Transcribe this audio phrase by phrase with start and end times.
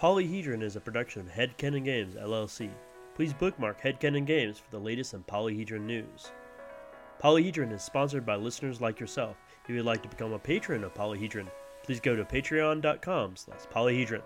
[0.00, 2.70] Polyhedron is a production of Headcanon Games, LLC.
[3.14, 6.32] Please bookmark Headcanon Games for the latest in Polyhedron news.
[7.22, 9.36] Polyhedron is sponsored by listeners like yourself.
[9.62, 11.48] If you'd like to become a patron of Polyhedron,
[11.82, 14.22] please go to patreon.com slash polyhedron.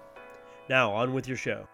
[0.68, 1.66] Now, on with your show.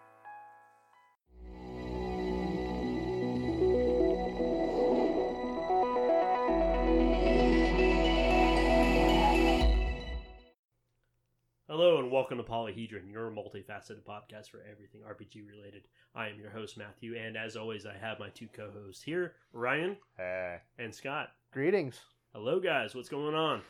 [12.31, 15.83] Welcome to Polyhedron, your multifaceted podcast for everything RPG related.
[16.15, 19.33] I am your host, Matthew, and as always, I have my two co hosts here,
[19.51, 20.59] Ryan Hey.
[20.79, 21.31] and Scott.
[21.51, 21.99] Greetings.
[22.33, 22.95] Hello, guys.
[22.95, 23.63] What's going on?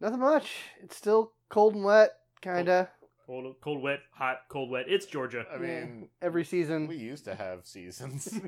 [0.00, 0.50] Nothing much.
[0.82, 2.88] It's still cold and wet, kinda.
[3.26, 4.86] Cold, cold, wet, hot, cold, wet.
[4.88, 5.44] It's Georgia.
[5.48, 5.60] I Yeah.
[5.84, 6.88] mean, Every season.
[6.88, 8.28] we used to have seasons.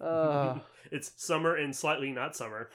[0.00, 0.58] Uh,
[0.90, 2.68] it's summer and slightly not summer.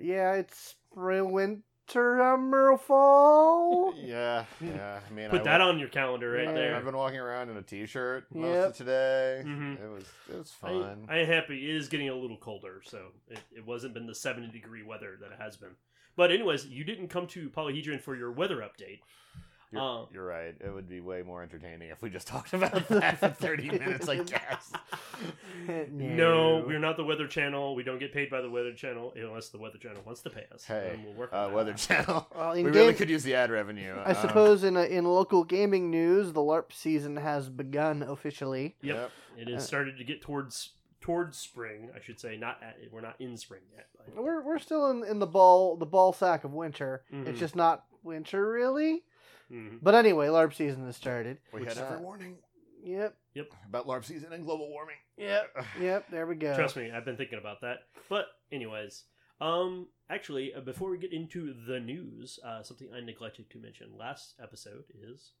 [0.00, 1.62] yeah, it's spring, winter,
[1.94, 3.94] summer, fall.
[3.96, 5.00] yeah, yeah.
[5.08, 6.52] I mean, Put I that wa- on your calendar right Yeah.
[6.52, 6.76] there.
[6.76, 8.66] I've been walking around in a t-shirt most Yep.
[8.70, 9.42] of today.
[9.44, 9.80] Mhm.
[9.82, 11.06] It was it was I, fun.
[11.08, 11.70] I am happy.
[11.70, 15.16] It is getting a little colder, so it, it wasn't been the 70 degree weather
[15.20, 15.76] that it has been.
[16.16, 19.00] But anyways, you didn't come to Polyhedron for your weather update.
[19.74, 20.54] You're, uh, you're right.
[20.60, 24.08] It would be way more entertaining if we just talked about that for 30 minutes,
[24.08, 24.72] I guess.
[25.90, 27.74] No, we're not the Weather Channel.
[27.74, 30.44] We don't get paid by the Weather Channel unless the Weather Channel wants to pay
[30.52, 30.64] us.
[30.64, 31.54] Hey, we'll work Uh, that.
[31.54, 32.28] Weather Channel.
[32.36, 33.94] Well, We in really could use the ad revenue.
[33.94, 38.76] I Uh, suppose in a, in local gaming news, the LARP season has begun officially.
[38.82, 39.10] Yep.
[39.38, 42.36] It has Uh, started to get towards towards spring, I should say.
[42.36, 43.86] Not at, we're not in spring yet.
[44.14, 47.04] But, We're we're still in, in the ball the ball sack of winter.
[47.12, 47.26] Mhm.
[47.28, 49.04] It's just not winter really.
[49.54, 49.78] Mhm.
[49.82, 51.38] But anyway, LARP season has started.
[51.52, 52.38] We which, had a uh, warning
[52.84, 53.16] Yep.
[53.34, 53.46] Yep.
[53.68, 54.96] About LARP season and global warming.
[55.16, 55.56] Yep.
[55.80, 56.10] Yep.
[56.10, 56.54] There we go.
[56.54, 57.78] Trust me, I've been thinking about that.
[58.08, 59.04] But anyways,
[59.40, 63.96] um, actually, uh, before we get into the news, uh, something I neglected to mention
[63.98, 65.32] last episode is,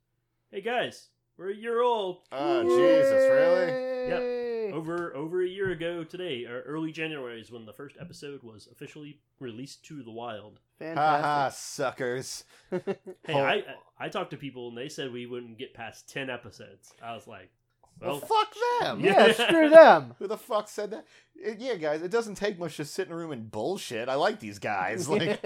[0.50, 2.22] hey guys, we're a year old.
[2.32, 4.08] Oh, Jesus, really?
[4.08, 4.74] Yep.
[4.74, 8.66] Over over a year ago today, or early January is when the first episode was
[8.72, 10.60] officially released to the wild.
[10.80, 12.44] Ha ha, suckers.
[12.70, 12.82] Hey,
[13.28, 13.38] Oh.
[13.42, 13.62] I
[13.98, 16.92] I talked to people and they said we wouldn't get past ten episodes.
[17.02, 17.50] I was like,
[18.00, 19.00] Well, well, fuck them.
[19.00, 20.14] yeah, screw them.
[20.18, 21.04] Who the fuck said that?
[21.36, 24.08] It- yeah, guys, it doesn't take much to sit in a room and bullshit.
[24.08, 25.08] I like these guys.
[25.08, 25.40] Like,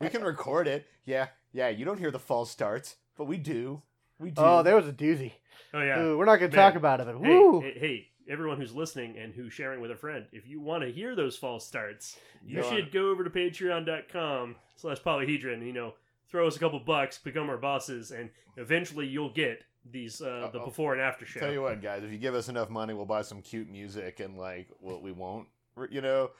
[0.00, 0.86] we can record it.
[1.06, 3.80] Yeah, yeah, you don't hear the false starts, but we do.
[4.18, 4.42] We do.
[4.42, 5.32] oh, there was a doozy.
[5.72, 6.00] oh yeah.
[6.00, 6.66] Ooh, we're not going to Man.
[6.72, 9.96] talk about it, but Hey, hey, hey, everyone who's listening and who's sharing with a
[9.96, 12.70] friend, if you want to hear those false starts, you on.
[12.70, 15.94] should go over to patreon.com slash polyhedron, you know,
[16.30, 20.58] throw us a couple bucks, become our bosses, and eventually you'll get these uh, the
[20.58, 20.64] Uh-oh.
[20.66, 21.40] before and after show.
[21.40, 24.20] Tell you what, guys, if you give us enough money, we'll buy some cute music
[24.20, 25.48] and, like, well, we won't,
[25.90, 26.30] you know,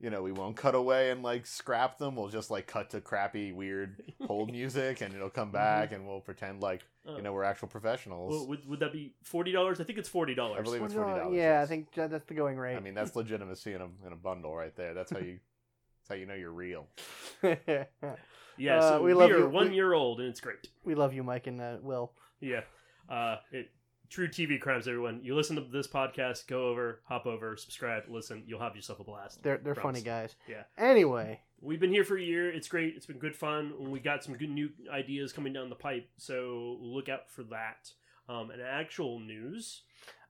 [0.00, 2.14] you know, we won't cut away and like scrap them.
[2.16, 6.20] We'll just like cut to crappy, weird hold music, and it'll come back, and we'll
[6.20, 8.32] pretend like you know we're actual professionals.
[8.32, 9.80] well, would, would that be forty dollars?
[9.80, 10.58] I think it's forty dollars.
[10.60, 11.36] I believe it's forty dollars.
[11.36, 12.76] yeah, I think that's the going rate.
[12.76, 14.94] I mean, that's legitimacy in a in a bundle right there.
[14.94, 15.38] That's how you.
[16.00, 16.86] That's how you know you're real.
[18.56, 19.48] Yeah, Uh, so we we, love are you.
[19.48, 20.66] one We- year old, and it's great.
[20.84, 22.12] we love you, Mike and uh, Will.
[22.40, 22.62] Yeah.
[23.08, 23.70] Uh, it,
[24.08, 25.20] true TV crimes, everyone.
[25.22, 28.42] You listen to this podcast, go over, hop over, subscribe, listen.
[28.46, 29.42] You'll have yourself a blast.
[29.42, 30.00] They're they're Promise.
[30.00, 30.36] funny guys.
[30.48, 30.62] Yeah.
[30.76, 32.48] Anyway, We've been here for a year.
[32.50, 32.94] It's great.
[32.96, 33.90] It's been good fun.
[33.90, 37.90] We got some good new ideas coming down the pipe, so look out for that.
[38.28, 39.82] Um, and actual news.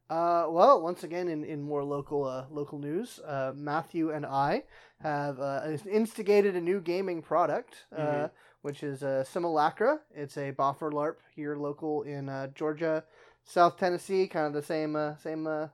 [0.09, 4.63] uh, well, once again, in, in more local uh, local news, uh, Matthew and I
[5.03, 8.31] have uh, instigated a new gaming product, uh, Mhm.
[8.63, 9.99] which is uh, Simulacra.
[10.15, 13.05] It's a boffer LARP here local in uh, Georgia,
[13.49, 15.69] South Tennessee, kind of the same uh, same uh,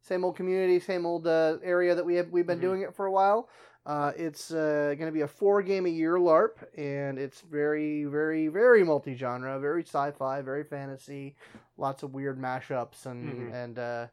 [0.00, 2.62] same old community, same old uh, area that we have we've been Mhm.
[2.62, 3.48] doing it for a while.
[3.84, 8.04] Uh, it's uh, going to be a four game a year LARP, and it's very,
[8.04, 11.36] very, very multi genre, very sci fi, very fantasy,
[11.76, 13.52] lots of weird mashups and Mhm.
[13.54, 14.06] and uh,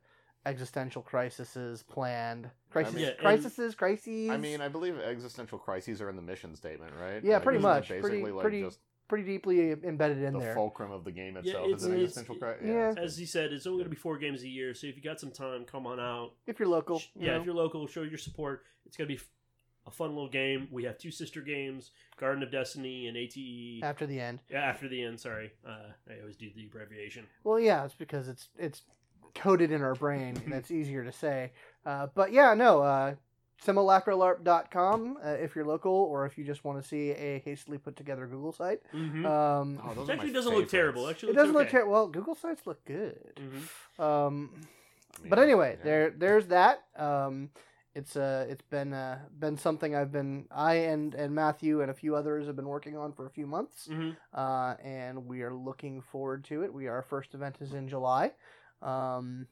[0.46, 2.50] existential crises planned.
[2.70, 4.30] Crisis, mean- Yeah, and- crises, crises.
[4.30, 7.24] I mean, I believe existential crises are in the mission statement, right?
[7.24, 7.88] Yeah, Like, pretty much.
[7.90, 10.54] Basically, Pretty- like pretty just pretty deeply embedded in the there.
[10.56, 12.66] fulcrum of the game Yeah, itself it's- is an it's- existential crisis.
[12.66, 12.94] yeah.
[12.98, 15.02] As he said, it's only going to be four games a year, so if you
[15.04, 16.34] got some time, come on out.
[16.48, 17.40] If you're local, Sh- you yeah, know.
[17.40, 18.64] if you're local, show your support.
[18.86, 19.30] It's going to be f-
[19.88, 20.68] a fun little game.
[20.72, 23.82] We have two sister games Garden of Destiny and ATE.
[23.84, 24.40] after the end.
[24.50, 25.52] Yeah, after the end, sorry.
[25.68, 27.28] Uh, I always do the abbreviation.
[27.44, 28.82] Well, yeah, it's because it's it's
[29.36, 31.52] coded in our brain and it's easier to say.
[31.86, 33.16] Uh, but yeah, no, uh,
[33.64, 37.96] simulacralarp.com uh, if you're local or if you just want to see a hastily put
[37.96, 38.82] together Google site.
[38.94, 39.26] Mm-hmm.
[39.26, 41.08] Um, Oh, those it actually doesn't look terrible.
[41.08, 41.92] Actually, it doesn't look terrible.
[41.94, 43.40] Well, Google sites look good.
[43.40, 44.04] Mhm.
[44.04, 44.52] Um,
[45.18, 45.84] I mean, but anyway, yeah.
[45.84, 46.84] there there's that.
[46.98, 47.50] Um,
[47.94, 51.94] it's uh it's been uh been something I've been I and and Matthew and a
[51.94, 53.88] few others have been working on for a few months.
[53.88, 56.74] hmm uh, and we are looking forward to it.
[56.74, 58.34] We our first event is in July,
[58.82, 59.48] um,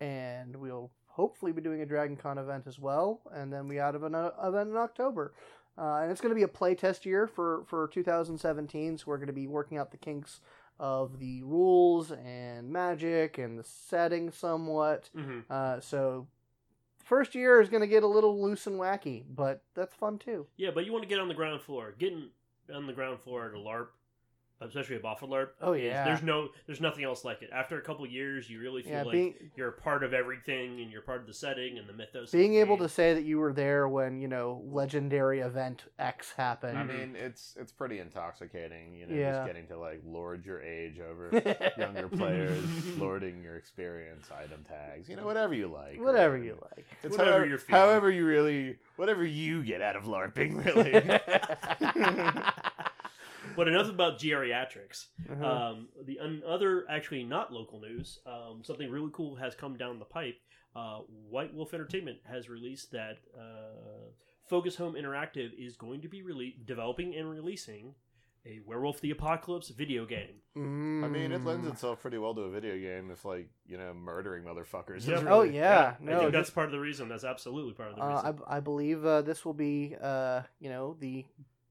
[0.00, 3.94] and we'll hopefully be doing a Dragon Con event as well, and then we out
[3.94, 5.32] of an uh, event in October.
[5.78, 9.26] Uh, and it's going to be a playtest year for, for 2017, so we're going
[9.26, 10.40] to be working out the kinks
[10.78, 15.10] of the rules and magic and the setting somewhat.
[15.14, 16.26] hmm Uh, so,
[17.04, 20.46] first year is going to get a little loose and wacky, but that's fun too.
[20.56, 21.94] Yeah, but you want to get on the ground floor.
[21.98, 22.28] Getting
[22.74, 23.88] on the ground floor at a LARP,
[24.60, 25.48] especially a boffer LARP.
[25.60, 26.04] Oh, yeah.
[26.04, 27.50] There's no, there's nothing else like it.
[27.52, 30.80] After a couple years, you really feel Yeah, like being you're a part of everything,
[30.80, 32.30] and you're part of the setting and the mythos.
[32.30, 36.32] being the able to say that you were there when you know legendary event X
[36.36, 36.78] happened.
[36.78, 39.32] I mean, it's it's pretty intoxicating, you know, Yeah.
[39.32, 41.30] just getting to like lord your age over
[41.78, 42.64] younger players,
[42.98, 46.00] lording your experience, item tags, you know, whatever you like.
[46.00, 46.44] Whatever right?
[46.44, 46.86] you like.
[47.02, 47.82] It's Whatever however, you're feeling.
[47.82, 50.92] however you really, whatever you get out of LARPing, really.
[53.56, 55.06] But enough about geriatrics.
[55.30, 55.44] Uh-huh.
[55.46, 59.98] Um, the un- other, actually not local news, um, something really cool has come down
[59.98, 60.36] the pipe.
[60.74, 60.98] Uh,
[61.30, 64.10] White Wolf Entertainment has released that uh,
[64.48, 67.94] Focus Home Interactive is going to be rele- developing and releasing
[68.44, 70.36] a Werewolf the Apocalypse video game.
[70.54, 71.72] I mean, it lends Mm.
[71.72, 74.98] itself pretty well to a video game if, like, you know, murdering motherfuckers.
[74.98, 75.24] is Yep.
[75.24, 76.18] really- Oh yeah, I no.
[76.20, 77.08] think that's part of the reason.
[77.08, 78.42] That's absolutely part of the uh, reason.
[78.46, 81.24] I, I believe uh, this will be uh, you know the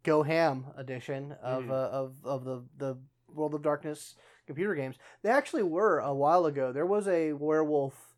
[0.05, 1.69] Go Ham edition of Mhm.
[1.71, 2.97] uh, of of the the
[3.33, 4.15] World of Darkness
[4.47, 4.95] computer games.
[5.23, 6.71] They actually were a while ago.
[6.71, 8.15] There was a werewolf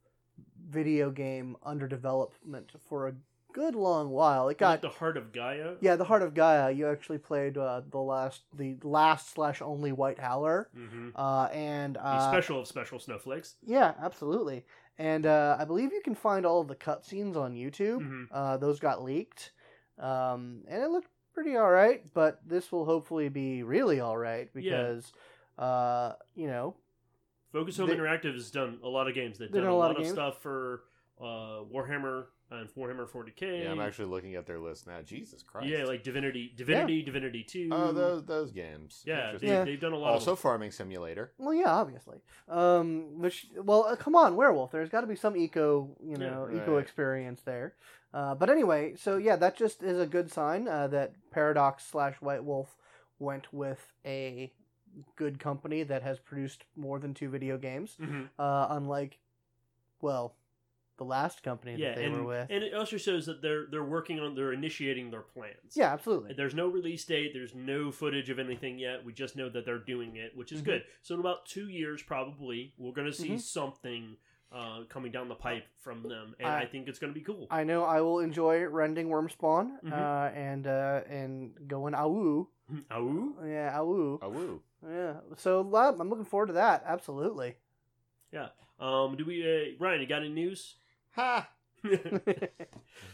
[0.69, 3.15] video game under development for a
[3.53, 4.43] good long while.
[4.43, 5.75] It Like got the Heart of Gaia.
[5.79, 6.69] yeah, the Heart of Gaia.
[6.71, 10.69] You actually played uh, the last the last slash only White Howler.
[10.73, 13.55] hmm Uh, and the uh, special of special snowflakes.
[13.63, 14.65] Yeah, absolutely.
[14.99, 18.01] And uh, I believe you can find all of the cutscenes on YouTube.
[18.05, 19.51] hmm Uh, those got leaked,
[19.97, 22.03] um, and it looked pretty all right.
[22.15, 25.11] But this will hopefully be really all right because,
[25.59, 26.75] uh, you know,
[27.53, 29.37] Focus Home They- Interactive has done a lot of games.
[29.37, 30.11] They've They've done a lot, of, games.
[30.11, 30.81] stuff for
[31.21, 33.63] uh, Warhammer and Warhammer 40k.
[33.63, 35.01] Yeah, I'm actually looking at their list now.
[35.01, 35.67] Jesus Christ.
[35.67, 37.69] Yeah, like Divinity, Divinity, Divinity Two.
[37.71, 39.03] Oh, those those games.
[39.05, 39.49] yeah, they, Interesting.
[39.49, 39.63] Yeah.
[39.65, 40.13] they've done a lot.
[40.13, 41.33] Also, of Farming Simulator.
[41.37, 42.17] well, yeah, obviously.
[42.49, 44.71] Um, which, well, uh, come on, werewolf.
[44.71, 46.57] There's got to be some eco, you Yeah, know, right.
[46.57, 47.75] eco experience there.
[48.17, 52.15] Uh, but anyway, so yeah, that just is a good sign uh, that Paradox slash
[52.15, 52.75] White Wolf
[53.19, 54.51] went with a
[55.15, 57.95] good company that has produced more than two video games.
[58.01, 58.27] Mhm.
[58.39, 59.19] uh, unlike,
[60.01, 60.35] well,
[60.97, 62.47] the last company Yeah, that they and, were with.
[62.49, 65.75] and it also shows that they're they're working on they're initiating their plans.
[65.75, 66.33] yeah, absolutely.
[66.33, 67.33] There's no release date.
[67.35, 69.05] There's no footage of anything yet.
[69.05, 70.65] We just know that they're doing it, which is Mhm.
[70.65, 70.85] good.
[71.03, 73.41] So in about two years, probably, we're going to see Mhm.
[73.41, 74.17] something
[74.51, 77.23] uh, coming down the pipe from them, and I- I, think it's going to be
[77.25, 77.47] cool.
[77.51, 79.91] I know I will enjoy rending Wyrmspawn Mhm.
[79.91, 82.47] uh, and uh, and going awoo.
[82.91, 83.33] Ow.
[83.45, 84.19] Yeah, awoo.
[84.21, 84.61] Oh, woo.
[84.87, 85.15] Yeah.
[85.37, 86.83] So lab, I'm looking forward to that.
[86.85, 87.55] Absolutely.
[88.31, 88.49] Yeah.
[88.79, 90.01] Um, do we, uh, Ryan?
[90.01, 90.75] You got any news?
[91.15, 91.49] Ha!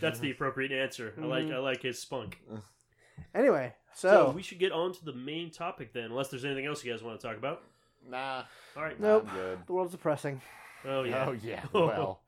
[0.01, 1.13] That's the appropriate answer.
[1.21, 1.53] I like Mhm.
[1.55, 2.41] I like his spunk.
[3.35, 6.65] anyway, So, so, we should get on to the main topic then, unless there's anything
[6.65, 7.63] else you guys want to talk about.
[8.07, 8.43] Nah.
[8.75, 8.99] All right.
[8.99, 9.27] Nope.
[9.33, 9.59] Good.
[9.67, 10.41] the world's depressing.
[10.85, 11.25] Oh yeah.
[11.27, 11.63] Oh, yeah.
[11.73, 12.21] Well.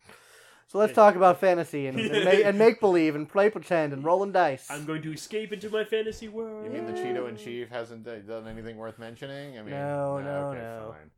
[0.67, 4.03] So let's talk about fantasy and, and, make, and make believe and play pretend and
[4.03, 4.65] rolling dice.
[4.69, 6.65] I'm going to escape into my fantasy world.
[6.65, 9.57] You mean the Cheeto in Chief hasn't d- done anything worth mentioning?
[9.57, 10.95] I mean, No, no, okay, no.
[10.97, 11.11] Fine.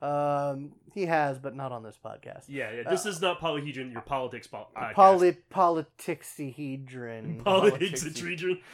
[0.00, 2.44] Um, he has, but not on this podcast.
[2.48, 2.82] Yeah, yeah.
[2.86, 3.92] Uh, this is not polyhedron.
[3.92, 4.94] Your politics po- uh, podcast.
[4.94, 7.44] Poly politicsahedron.
[7.44, 8.22] politics Politics.
[8.22, 8.60] region.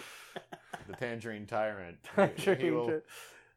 [0.88, 1.98] The Tangerine Tyrant.
[2.36, 3.00] He- he will-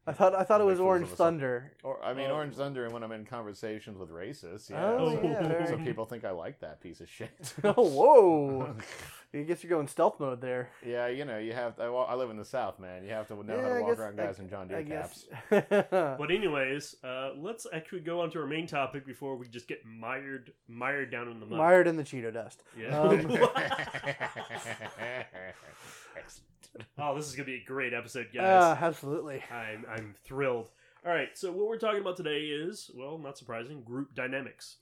[0.08, 1.08] I thought I thought it was Orange.
[1.08, 1.72] Thunder.
[1.84, 2.34] Or I mean, Oh.
[2.36, 4.84] Orange Thunder, and when I'm in conversations with racists, yeah.
[4.84, 7.30] Oh, so, yeah, so people think I like that piece of shit.
[7.64, 8.74] oh whoa!
[9.34, 10.70] I guess you're going stealth mode there.
[10.84, 11.76] yeah, you know, you have.
[11.76, 13.04] To, I, I live in the South, man.
[13.04, 14.68] You have to know how Yeah, I to walk guess- around guys I- in John
[14.68, 15.26] Deere caps.
[16.18, 19.84] But anyways, uh, let's actually go on to our main topic before we just get
[19.84, 21.58] mired mired down in the mud.
[21.58, 22.62] Mired in the Cheeto dust.
[22.78, 22.98] Yeah.
[22.98, 23.18] Um,
[26.16, 26.44] Excellent.
[26.98, 28.78] oh, this is gonna be a great episode, Uh, guys.
[28.82, 29.42] absolutely.
[29.50, 30.68] I'm I'm thrilled.
[31.06, 34.76] All right, so what we're talking about today is, well, not surprising, group dynamics.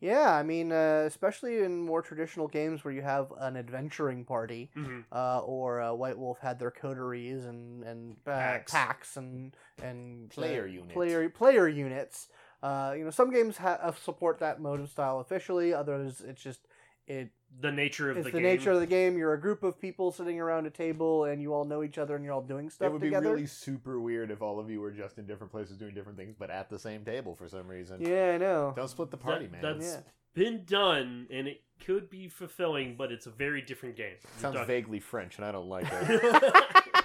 [0.00, 4.70] Yeah, I mean, uh, especially in more traditional games where you have an adventuring party,
[4.74, 8.72] hmm uh, or uh, White Wolf had their coteries and and uh, Packs.
[8.72, 10.92] packs and and Player uh, units.
[10.94, 12.28] player player units.
[12.62, 15.74] Uh, you know, some games ha- uh, support that mode of style officially.
[15.74, 16.60] Others, it's just
[17.06, 17.30] it
[17.60, 18.26] the nature of the game.
[18.26, 18.56] it's the, the, game.
[18.58, 19.18] nature of the game.
[19.18, 22.14] You're a group of people sitting around a table, and you all know each other,
[22.16, 24.80] and you're all doing stuff it would be really super weird if all of you
[24.80, 27.66] were just in different places doing different things, but at the same table for some
[27.68, 28.00] reason.
[28.00, 28.72] Yeah, I know.
[28.76, 29.62] Don't split the party, That- man.
[29.62, 30.10] that's- Yeah.
[30.34, 34.14] been done, and it could be fulfilling, but it's a very different game.
[34.22, 36.54] You're Sounds talking- vaguely French, and I don't like it.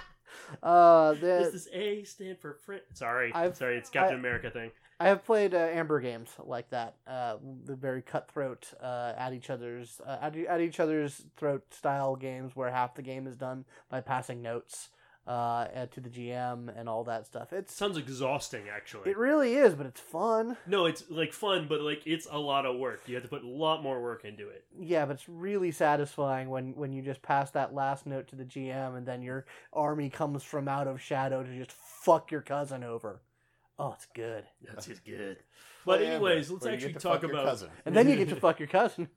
[0.62, 2.84] Uh, Does this A stand for French?
[2.94, 4.70] Sorry, I've- sorry, it's Captain I- America thing.
[4.98, 6.94] I have played uh, Amber games like that.
[7.06, 12.16] Uh, the very cutthroat, uh, at each other's uh, at, at each other's throat style
[12.16, 14.88] games where half the game is done by passing notes
[15.26, 17.52] uh, to the GM and all that stuff.
[17.52, 19.10] It Sounds exhausting, actually.
[19.10, 20.56] it really is, but it's fun.
[20.66, 23.02] no, it's like fun, but like it's a lot of work.
[23.06, 24.64] You have to put a lot more work into it.
[24.78, 28.44] Yeah, but it's really satisfying when when you just pass that last note to the
[28.44, 32.82] GM and then your army comes from out of shadow to just fuck your cousin
[32.82, 33.20] over.
[33.78, 34.44] Oh, it's good.
[34.66, 35.36] That's just good.
[35.84, 37.44] But Play Amber, anyways, let's where you get actually to talk fuck your about.
[37.46, 37.68] cousin.
[37.84, 39.08] And then you get to fuck your cousin.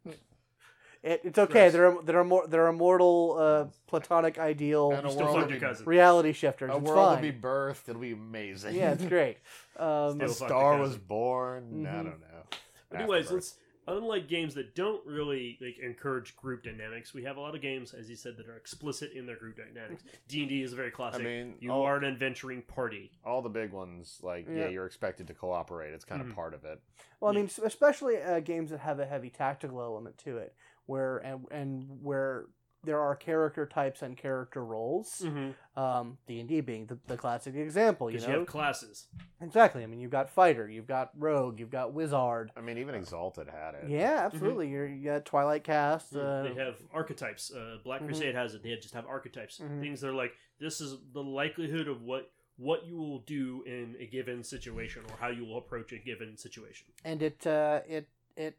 [1.02, 1.70] It, it's okay.
[1.70, 1.74] Gross.
[1.74, 5.24] There are there are more there are mortal uh, platonic ideal And a You still
[5.28, 5.86] world fuck will your be- cousin.
[5.86, 6.70] reality shifters.
[6.72, 7.22] A it's world will fine.
[7.22, 7.88] be birthed.
[7.88, 8.76] It'll be amazing.
[8.76, 9.38] yeah, it's great.
[9.80, 9.88] Um,
[10.20, 11.04] a Still fuck star was cousin.
[11.08, 11.86] born.
[11.88, 11.96] I Mhm.
[12.04, 12.44] don't know.
[12.90, 13.32] But anyways, Afterbirth.
[13.32, 13.58] let's
[13.90, 17.94] unlike games that don't really like encourage group dynamics, we have a lot of games,
[17.94, 20.04] as you said, that are explicit in their group dynamics.
[20.28, 21.24] D and D is a very I classic.
[21.24, 23.12] mean, you all, are an adventuring party.
[23.26, 24.68] all the big ones, like yeah, Yeah.
[24.70, 25.94] you're expected to cooperate.
[25.94, 26.36] It's kind of Mhm.
[26.36, 26.80] part of it.
[27.20, 30.56] well, I mean, especially uh, games that have a heavy tactical element to it,
[30.86, 32.46] where and and where
[32.84, 35.22] there are character types and character roles.
[35.26, 35.80] Mm-hmm.
[35.80, 38.10] Um, D and D being the, the classic example.
[38.10, 39.08] You know, you have classes.
[39.42, 39.84] exactly.
[39.84, 42.52] I mean, you've got fighter, you've got rogue, you've got wizard.
[42.58, 43.90] I mean, even Exalted had it.
[43.90, 44.70] Yeah, absolutely.
[44.70, 46.16] You're, you got Twilight Cast.
[46.16, 46.54] Uh, Mm-hmm.
[46.58, 47.52] they have archetypes.
[47.52, 48.04] Uh, Black.
[48.06, 48.64] Crusade has it.
[48.64, 49.62] They just have archetypes.
[49.80, 53.96] Things that are like this is the likelihood of what what you will do in
[54.02, 56.88] a given situation or how you will approach a given situation.
[57.06, 58.58] and it uh, it it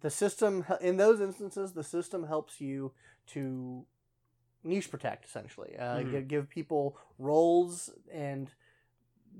[0.00, 2.92] the system in those instances the system helps you
[3.28, 3.84] to
[4.64, 6.10] niche protect essentially uh, Mhm.
[6.10, 8.50] give, give people roles and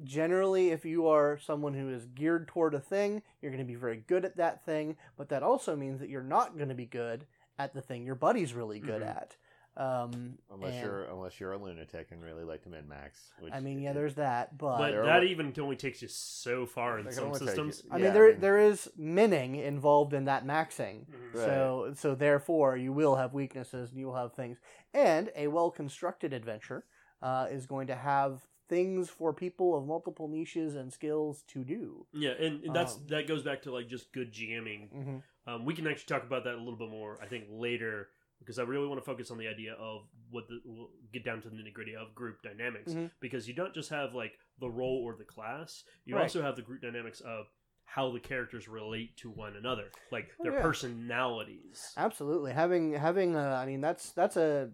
[0.04, 3.74] generally if you are someone who is geared toward a thing you're going to be
[3.74, 6.86] very good at that thing but that also means that you're not going to be
[6.86, 7.26] good
[7.58, 9.08] at the thing your buddy's really good Mhm.
[9.16, 9.36] at
[9.78, 13.30] um, Unless and- you're unless you're a lunatic and really like to min max.
[13.52, 16.66] I mean yeah there's that but, But there are that even only takes you so
[16.66, 17.82] far in some systems.
[17.84, 21.34] you- I mean there I mean- there is minning involved in that maxing Mhm.
[21.34, 21.44] Right.
[21.44, 24.58] So so therefore you will have weaknesses and you will have things.
[24.92, 26.84] And a well constructed adventure
[27.22, 32.06] uh, is going to have things for people of multiple niches and skills to do.
[32.12, 34.92] Yeah, and, and that's Um, that goes back to like just good GMing.
[34.92, 35.16] Mm-hmm.
[35.50, 38.58] Um, we can actually talk about that a little bit more, I think, later because
[38.58, 41.48] I really want to focus on the idea of what the we'll get down to
[41.50, 43.10] the nitty gritty of group dynamics Mhm.
[43.20, 46.22] because you don't just have like the role or the class, you Right.
[46.22, 47.46] also have the group dynamics of
[47.84, 50.62] how the characters relate to one another, like Oh, their yeah.
[50.62, 51.94] personalities.
[51.96, 54.72] Absolutely, having having uh, I mean that's that's a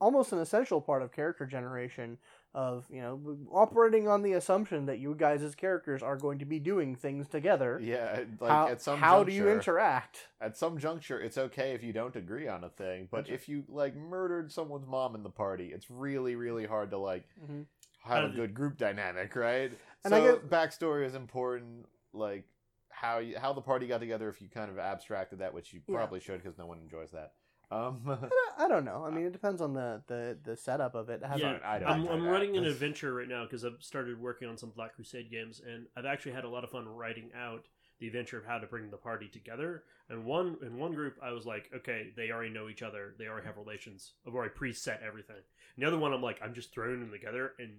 [0.00, 2.18] almost an essential part of character generation
[2.54, 3.20] of you know
[3.52, 7.28] operating on the assumption that you guys as characters are going to be doing things
[7.28, 7.80] together.
[7.82, 10.28] yeah, like how at some how do you interact?
[10.40, 13.48] At some juncture, it's okay if you don't agree on a thing, but That's- if
[13.48, 17.62] you like murdered someone's mom in the party, it's really really hard to like Mm-hmm.
[18.02, 19.72] have a good group dynamic, right?
[20.04, 22.44] And so I guess- backstory is important, like
[22.90, 24.28] how you, how the party got together.
[24.28, 25.96] If you kind of abstracted that, which you Yeah.
[25.96, 27.32] probably should, because no one enjoys that.
[27.70, 29.04] Um, I don't- I don't know.
[29.04, 31.22] I mean, it depends on the the, the setup of it.
[31.22, 34.48] It Yeah, I don't I'm, I'm running an adventure right now because I've started working
[34.48, 37.64] on some Black Crusade games, and I've actually had a lot of fun writing out
[38.00, 39.84] the adventure of how to bring the party together.
[40.08, 43.26] And one in one group, I was like, okay, they already know each other, they
[43.26, 44.12] already have relations.
[44.26, 45.36] I've already preset everything.
[45.76, 47.70] And the other one, I'm like, I'm just throwing them together and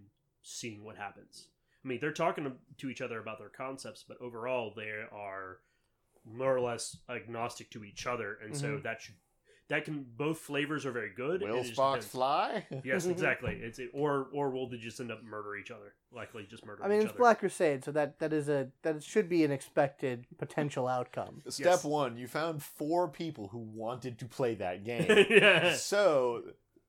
[0.42, 1.48] seeing what happens.
[1.84, 5.60] I mean, they're talking to, to each other about their concepts, but overall, they are
[6.26, 8.84] more or less agnostic to each other, and so Mhm.
[8.84, 9.16] that should
[9.68, 11.42] that can both flavors are very good.
[11.42, 12.12] and Will it just sparks depends.
[12.12, 12.68] fly?
[12.84, 13.58] Yes, exactly.
[13.62, 15.94] It's or or will they just end up murder each other?
[16.12, 16.84] Likely just murder.
[16.84, 17.20] I mean, each it's other.
[17.20, 21.42] Black Crusade, so that that is a that should be an expected potential outcome.
[21.50, 21.84] Step Yes.
[21.84, 25.06] one: you found four people who wanted to play that game.
[25.30, 25.74] yeah.
[25.76, 26.44] so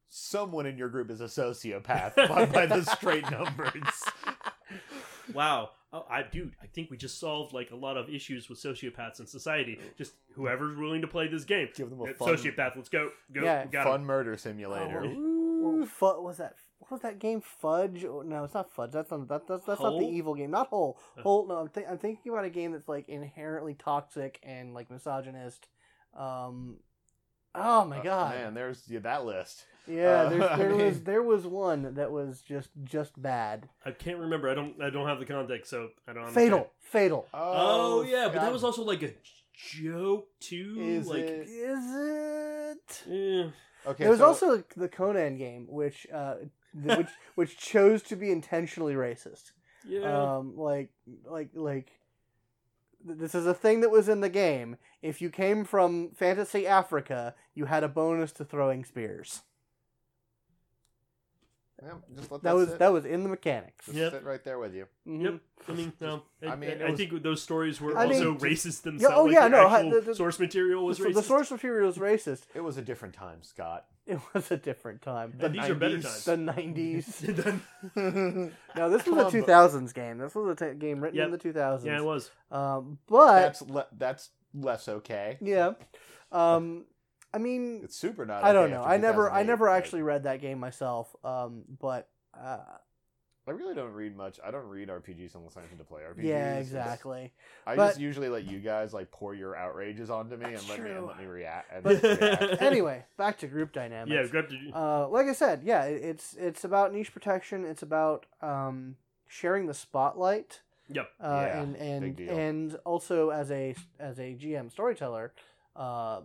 [0.08, 4.02] someone in your group is a sociopath by, by the straight numbers.
[5.32, 5.70] Wow.
[5.92, 9.20] Oh, I dude, I think we just solved like a lot of issues with sociopaths
[9.20, 9.78] in society.
[9.96, 11.68] Just whoever's willing to play this game.
[11.74, 13.10] Give them a Uh, fun, Sociopath, let's go.
[13.32, 13.42] Go.
[13.44, 13.66] Yeah.
[13.66, 14.06] got fun him.
[14.06, 15.02] murder simulator.
[15.04, 15.08] Oh.
[15.08, 15.88] Woo.
[16.00, 17.40] Well, was that what was that game?
[17.40, 18.04] Fudge?
[18.04, 18.92] Oh, No, it's not Fudge.
[18.92, 20.50] That's not that, that's that's not the evil game.
[20.50, 20.98] Not Hole.
[21.16, 21.22] Uh.
[21.22, 21.46] Hole.
[21.46, 25.68] No, I'm, th- I'm thinking about a game that's like inherently toxic and like misogynist.
[26.14, 26.76] Um,
[27.56, 28.34] oh my Uh, god.
[28.34, 29.64] man, there's yeah, that list.
[29.88, 33.68] Yeah, Uh, there's, I there was there was one that was just just bad.
[33.84, 34.48] I can't remember.
[34.50, 36.50] I don't I don't have the context, so I don't understand.
[36.50, 36.70] Fatal.
[36.80, 37.28] Fatal.
[37.34, 39.12] Oh, yeah, but that was also like a
[39.54, 40.76] joke too.
[40.80, 41.48] Is like, it?
[41.48, 43.02] Is it?
[43.10, 43.50] eh.
[43.90, 46.34] Okay, there was so- also the Conan game, which uh,
[46.74, 49.52] which which chose to be intentionally racist.
[49.88, 50.36] yeah.
[50.36, 50.90] Um, like
[51.24, 51.92] like like
[53.04, 54.76] this is a thing that was in the game.
[55.00, 59.42] If you came from fantasy Africa, you had a bonus to throwing spears.
[61.82, 62.78] Yeah, just let That was sit.
[62.78, 63.84] that was in the mechanics.
[63.84, 64.12] Just Yep.
[64.12, 64.86] sit right there with you.
[65.06, 65.22] Mhm.
[65.24, 65.40] Yep.
[65.68, 66.22] I mean, no.
[66.42, 68.82] I, I I mean, it I was- think those stories were I also mean- racist
[68.86, 69.14] Yeah, themselves.
[69.18, 71.14] oh, like, yeah, the no, actual the- the- source material was the, racist.
[71.14, 72.44] the source material was racist.
[72.54, 73.84] It was a different time, Scott.
[74.06, 75.34] It was a different time.
[75.38, 76.02] and these are better 90s.
[76.04, 76.24] times.
[76.24, 77.18] The nineties.
[77.20, 77.62] Then-
[78.74, 80.16] no, this was Come a on, two but- thousands game.
[80.16, 81.24] This was a t- game written Yep.
[81.26, 81.88] in the two thousands.
[81.88, 82.30] yeah, it was.
[82.50, 85.36] Um, but that's le- that's less okay.
[85.42, 85.74] yeah,
[86.32, 86.86] um,
[87.34, 88.44] I mean, It's super not.
[88.44, 88.82] I don't know.
[88.82, 91.14] I never, I never actually read that game myself.
[91.24, 92.58] Um, but uh,
[93.48, 94.40] I really don't read much.
[94.44, 96.24] I don't read RPGs unless I have to play RPGs.
[96.24, 97.32] yeah, exactly.
[97.66, 100.80] I But- just usually let you guys like pour your outrages onto me and let
[100.82, 101.70] me and let me react.
[101.72, 102.62] And But- react.
[102.62, 104.12] anyway, back to group dynamics.
[104.14, 107.64] Yeah, grab the, Uh, like I said, yeah, it's it's about niche protection.
[107.64, 108.96] It's about um,
[109.28, 110.62] sharing the spotlight.
[110.88, 111.08] Yep.
[111.20, 112.36] Uh, Yeah, and and big deal.
[112.38, 115.32] and also as a as a GM storyteller,
[115.76, 116.22] uh,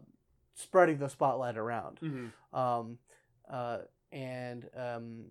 [0.61, 1.99] spreading the spotlight around.
[2.01, 2.31] mhm.
[2.57, 2.97] Um,
[3.49, 3.79] uh,
[4.11, 5.25] and um,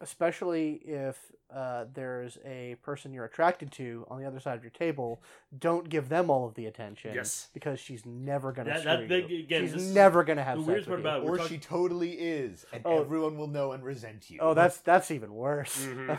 [0.00, 1.18] especially if
[1.54, 5.22] uh, there's a person you're attracted to on the other side of your table,
[5.58, 7.12] don't give them all of the attention.
[7.14, 7.48] Yes.
[7.54, 9.38] because she's never gonna That- screw that- you.
[9.40, 11.08] again, she's never gonna have the sex weirdest with part you.
[11.08, 11.28] about it.
[11.28, 13.00] or we're she totally is, and Oh.
[13.00, 14.38] everyone will know and resent you.
[14.40, 15.84] Oh, that's that's even worse.
[15.86, 16.18] Mhm.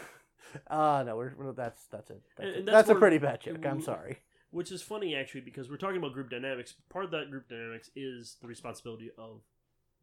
[0.67, 2.21] uh no, we're, we're- that's that's it.
[2.37, 3.65] That's, And- a, that's, that's a pretty bad joke.
[3.65, 4.17] I'm sorry.
[4.51, 6.73] Which is funny actually because we're talking about group dynamics.
[6.89, 9.41] Part of that group dynamics is the responsibility of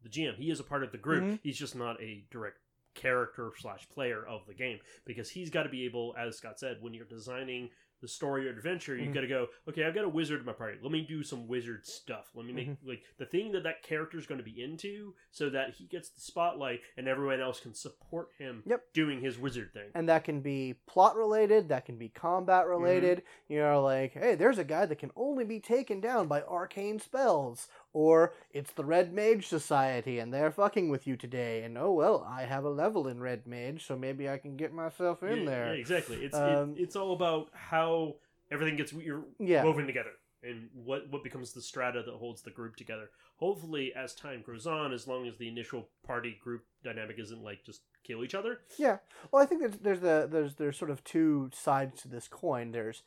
[0.03, 0.35] the GM.
[0.35, 1.23] He is a part of the group.
[1.23, 1.39] Mhm.
[1.43, 2.59] He's just not a direct
[2.93, 6.81] character slash player of the game because he's got to be able, as Scott said,
[6.81, 7.69] when you're designing
[8.01, 9.13] the story or adventure, you've Mhm.
[9.15, 10.77] got to go, okay, I've got a wizard in my party.
[10.81, 12.29] Let me do some wizard stuff.
[12.35, 12.87] Let me make Mm-hmm.
[12.89, 16.09] like the thing that that character is going to be into, so that he gets
[16.09, 18.93] the spotlight and everyone else can support him Yep.
[18.93, 19.89] doing his wizard thing.
[19.95, 21.69] And that can be plot related.
[21.69, 23.23] That can be combat related.
[23.47, 26.99] You know, like hey, there's a guy that can only be taken down by arcane
[26.99, 31.63] spells, or it's the Red Mage Society and they're fucking with you today.
[31.63, 34.71] And oh well, I have a level in Red Mage, so maybe I can get
[34.71, 35.73] myself in yeah, there.
[35.73, 36.17] Yeah, exactly.
[36.17, 38.17] It's Um, it, it's all about how
[38.51, 39.63] everything gets you're Yeah.
[39.63, 40.11] woven together
[40.43, 43.09] and what what becomes the strata that holds the group together.
[43.37, 47.63] Hopefully, as time goes on, as long as the initial party group dynamic isn't like
[47.65, 48.59] just kill each other.
[48.77, 48.97] Yeah.
[49.31, 52.73] Well, I think there's there's the there's there's sort of two sides to this coin.
[52.73, 53.01] There's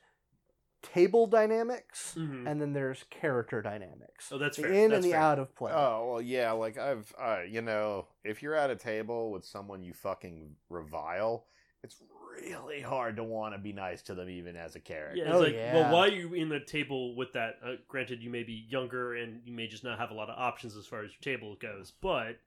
[0.82, 2.46] table dynamics, Mhm.
[2.50, 4.30] and then there's character dynamics.
[4.32, 4.72] Oh, that's the fair.
[4.72, 5.20] in That's and the fair.
[5.20, 5.72] out of play.
[5.72, 6.52] Oh well, yeah.
[6.52, 11.46] Like I've, uh, you know, if you're at a table with someone you fucking revile,
[11.82, 12.02] it's
[12.42, 15.16] really hard to want to be nice to them, even as a character.
[15.18, 15.74] Yeah, it's Oh, like, yeah.
[15.74, 17.58] well, why are you in the table with that?
[17.62, 20.38] Uh, granted, you may be younger and you may just not have a lot of
[20.38, 22.38] options as far as your table goes, but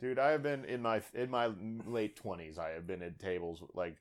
[0.00, 1.48] Dude, I have been in my in my
[1.86, 2.58] late twenties.
[2.58, 3.96] I have been at tables like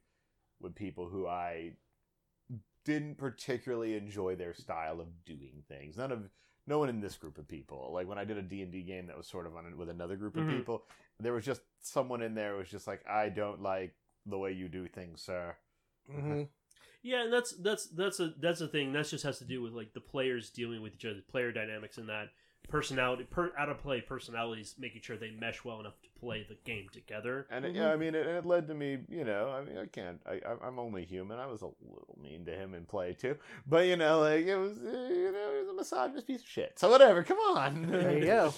[0.62, 1.74] with people who I
[2.86, 5.98] didn't particularly enjoy their style of doing things.
[5.98, 6.30] None of
[6.68, 7.92] no one in this group of people.
[7.94, 9.90] Like when I did a D and D game that was sort of on with
[9.90, 10.60] another group of Mhm.
[10.60, 10.84] people,
[11.20, 14.52] there was just someone in there who was just like, I don't like the way
[14.52, 15.56] you do things, sir.
[16.10, 16.44] hmm
[17.02, 18.92] Yeah, and that's that's that's a that's a thing.
[18.92, 21.98] That just has to do with like the players dealing with each other, player dynamics,
[21.98, 22.28] and that
[22.70, 26.56] personality, per, out of play personalities, making sure they mesh well enough to play the
[26.66, 27.48] game together.
[27.52, 27.78] And it, Mhm.
[27.78, 29.00] yeah, I mean, it, it led to me.
[29.10, 30.20] You know, I mean, I can't.
[30.26, 31.40] I, I- I'm only human.
[31.40, 34.56] I was a little mean to him in play too, but you know, like it
[34.58, 36.78] was, uh, you know, he was a misogynist piece of shit.
[36.80, 37.24] So whatever.
[37.24, 37.90] Come on.
[37.92, 38.54] There you go.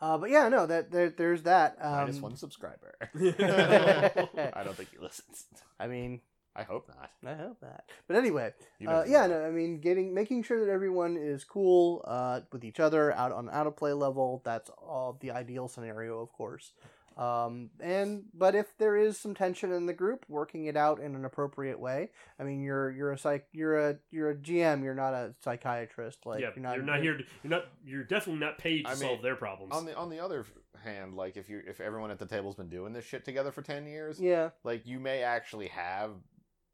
[0.00, 1.76] Uh, but yeah, no, that there, there's that.
[1.80, 2.94] Um, Minus one subscriber.
[3.00, 3.08] I
[4.54, 5.46] I don't think he listens.
[5.78, 6.20] I mean,
[6.54, 7.10] I hope not.
[7.24, 7.84] I hope that.
[8.06, 8.52] But anyway,
[8.86, 12.78] uh, yeah, no, I mean, getting making sure that everyone is cool uh, with each
[12.80, 14.42] other out on out of play level.
[14.44, 16.72] That's all the ideal scenario, of course.
[17.16, 21.14] Um, and but if there is some tension in the group, working it out in
[21.14, 22.10] an appropriate way.
[22.38, 24.82] I mean, you're you're a psych, you're a you're a GM.
[24.82, 26.20] You're not a psychiatrist.
[26.24, 27.18] Like yeah, you're not, you're not here.
[27.18, 27.64] To, you're not.
[27.84, 29.74] You're definitely not paid to I mean, solve their problems.
[29.74, 30.46] On the on the other
[30.84, 33.62] hand, like if you if everyone at the table's been doing this shit together for
[33.62, 36.12] ten years, Yeah, like you may actually have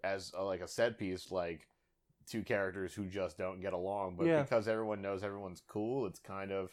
[0.05, 1.67] as a, like a set piece like
[2.27, 4.43] two characters who just don't get along, but Yeah.
[4.43, 6.71] because everyone knows everyone's cool, it's kind of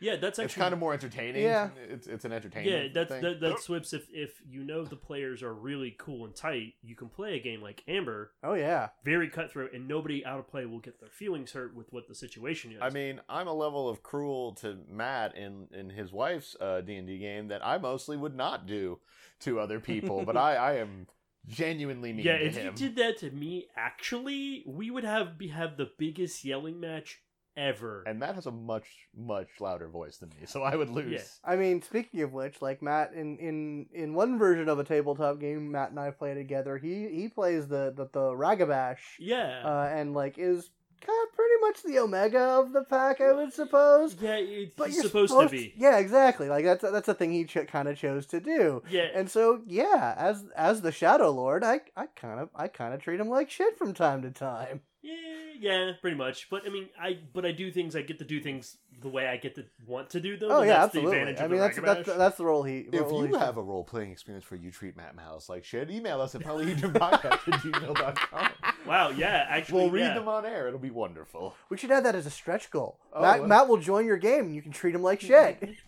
[0.00, 1.42] yeah, that's actually it's kind of more entertaining.
[1.42, 1.70] Yeah.
[1.88, 2.84] it's it's an entertainment.
[2.86, 2.88] yeah.
[2.92, 3.22] That's thing.
[3.22, 6.94] that, that swips if if you know the players are really cool and tight, you
[6.94, 10.66] can play a game like Amber, oh yeah, very cutthroat, and nobody out of play
[10.66, 12.78] will get their feelings hurt with what the situation is.
[12.82, 16.96] I mean, I'm a level of cruel to Matt in in his wife's uh, D
[16.96, 18.98] and D game that I mostly would not do
[19.40, 21.06] to other people, but I I am
[21.48, 22.66] genuinely mean yeah, to if him.
[22.66, 27.20] you did that to me, actually, we would have be, have the biggest yelling match
[27.56, 28.02] ever.
[28.06, 31.12] And Matt has a much, much louder voice than me, so I would lose.
[31.12, 31.52] Yeah.
[31.52, 35.40] I mean, speaking of which, like Matt in in in one version of a tabletop
[35.40, 36.78] game, Matt and I play together.
[36.78, 39.62] He he plays the the, the Ragabash, yeah.
[39.64, 43.52] uh, and like is kind of pretty much the Omega of the pack, I would
[43.52, 44.16] suppose.
[44.20, 45.72] yeah, it, But he's you're supposed, to be.
[45.76, 46.48] Yeah, exactly.
[46.48, 48.82] Like that's that's a thing he ch- kind of chose to do.
[48.90, 52.94] Yeah, And so, yeah, as as the Shadow Lord, I I kind of I kind
[52.94, 54.80] of treat him like shit from time to time.
[55.02, 55.12] yeah,
[55.60, 56.48] yeah, pretty much.
[56.50, 57.94] But I mean, I but I do things.
[57.96, 60.50] I get to do things the way I get to want to do them.
[60.50, 61.10] Oh and yeah, that's absolutely.
[61.16, 62.78] The advantage I mean, the that's that's that's the role he.
[62.90, 65.64] If role you he's- have a role playing experience where you treat Matt Mouse like
[65.64, 68.48] shit, email us at polyhedronpodcast at gmail.com.
[68.86, 69.10] wow.
[69.10, 70.14] Yeah, actually, We'll read yeah.
[70.14, 70.68] them on air.
[70.68, 71.56] It'll be wonderful.
[71.68, 72.98] we should have that as a stretch goal.
[73.12, 73.48] Oh, Matt, well.
[73.48, 75.62] Matt will join your game, and you can treat him like shit.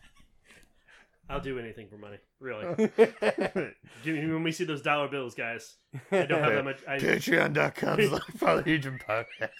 [1.28, 2.18] I'll do anything for money.
[2.38, 2.90] Really.
[4.04, 5.74] When we see those dollar bills, guys.
[6.12, 6.78] I don't have that much.
[6.87, 9.50] I, Patreon.com slash polyhedron podcast.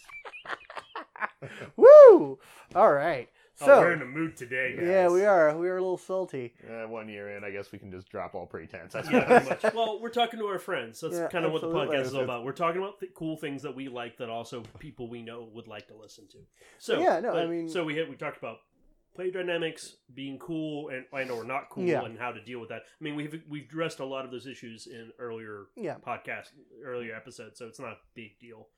[1.77, 2.39] Woo!
[2.75, 3.29] All right.
[3.61, 4.87] Oh, So we're in the mood today, guys.
[4.87, 5.57] yeah, we are.
[5.57, 6.55] We are a little salty.
[6.69, 8.95] Uh, one year in, I guess we can just drop all pretense.
[8.95, 9.75] I Yeah, much.
[9.75, 11.01] Well, we're talking to our friends.
[11.01, 12.45] That's Yeah, kind of what the podcast is all about.
[12.45, 15.69] We're talking about th- cool things that we like that also people we know would
[15.69, 16.39] like to listen to.
[16.79, 18.59] So Yeah, no, I mean- so we hit, we talked about
[19.17, 22.05] play dynamics being cool and and or not cool Yeah.
[22.05, 22.83] and how to deal with that.
[23.01, 25.97] I mean, we've we've addressed a lot of those issues in earlier Yeah.
[25.97, 26.51] podcast,
[26.85, 28.69] earlier episodes, so it's not a big deal.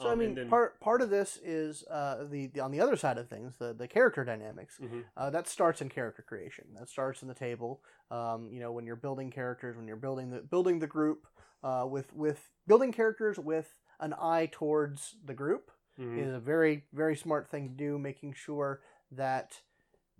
[0.00, 2.80] So I Um, mean, then- part part of this is uh, the, the on the
[2.80, 4.78] other side of things, the the character dynamics.
[4.80, 5.04] Mhm.
[5.16, 6.68] Uh, that starts in character creation.
[6.78, 7.82] That starts in the table.
[8.10, 11.26] Um, you know, when you're building characters, when you're building the building the group
[11.62, 16.16] uh, with with building characters with an eye towards the group Mhm.
[16.18, 17.98] is a very very smart thing to do.
[17.98, 18.80] Making sure
[19.10, 19.62] that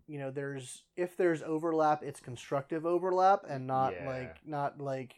[0.09, 4.09] you know there's if there's overlap, it's constructive overlap and not Yeah.
[4.09, 5.15] like not like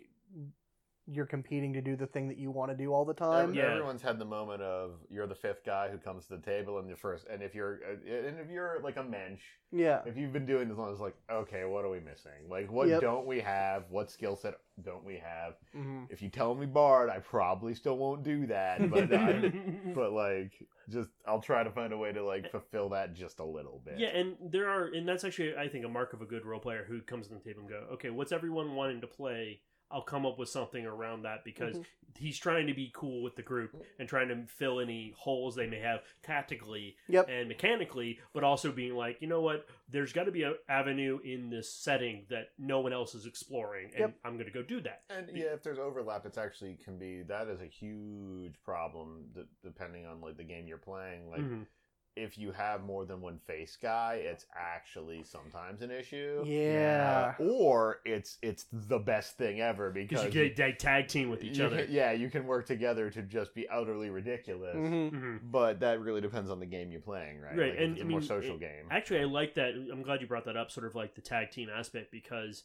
[1.07, 3.53] you're competing to do the thing that you want to do all the time.
[3.53, 3.73] Yeah.
[3.73, 6.89] Everyone's had the moment of you're the fifth guy who comes to the table and
[6.89, 9.41] the first, and if you're, uh, and if you're like a mensch,
[9.73, 10.03] Yeah.
[10.07, 12.49] if you've been doing this long, it's like, okay, what are we missing?
[12.49, 13.01] Like, what Yep.
[13.01, 13.91] don't we have?
[13.91, 15.55] What skill set don't we have?
[15.73, 19.53] hmm If you tell me Bard, I probably still won't do that, but I,
[19.95, 20.53] but like,
[20.89, 23.99] just I'll try to find a way to like fulfill that just a little bit.
[23.99, 26.61] Yeah, and there are, and that's actually, I think, a mark of a good role
[26.61, 29.61] player who comes to the table and go, okay, what's everyone wanting to play?
[29.91, 31.85] I'll come up with something around that because Mhm.
[32.19, 35.67] he's trying to be cool with the group and trying to fill any holes they
[35.67, 37.29] may have tactically Yep.
[37.29, 41.19] and mechanically, but also being like, you know what, there's got to be an avenue
[41.25, 44.15] in this setting that no one else is exploring, and Yep.
[44.25, 45.03] I'm going to go do that.
[45.11, 49.43] And yeah, if there's overlap, it's actually can be that is a huge problem d-
[49.63, 51.31] depending on like the game you're playing.
[51.31, 51.67] Like Mhm.
[52.17, 56.43] If you have more than one face guy, it's actually sometimes an issue.
[56.47, 57.35] Yeah.
[57.39, 61.31] Uh, or it's it's the best thing ever because Because you get they tag team
[61.31, 61.85] with each you other.
[61.85, 64.75] can- yeah, you can work together to just be utterly ridiculous.
[64.75, 65.39] hmm Mhm.
[65.51, 67.57] But that really depends on the game you're playing, right?
[67.57, 68.87] Right, Like, and it's I a more mean, social it- game.
[68.91, 69.75] Actually, I like that.
[69.93, 72.65] I'm glad you brought that up, sort of like the tag team aspect, because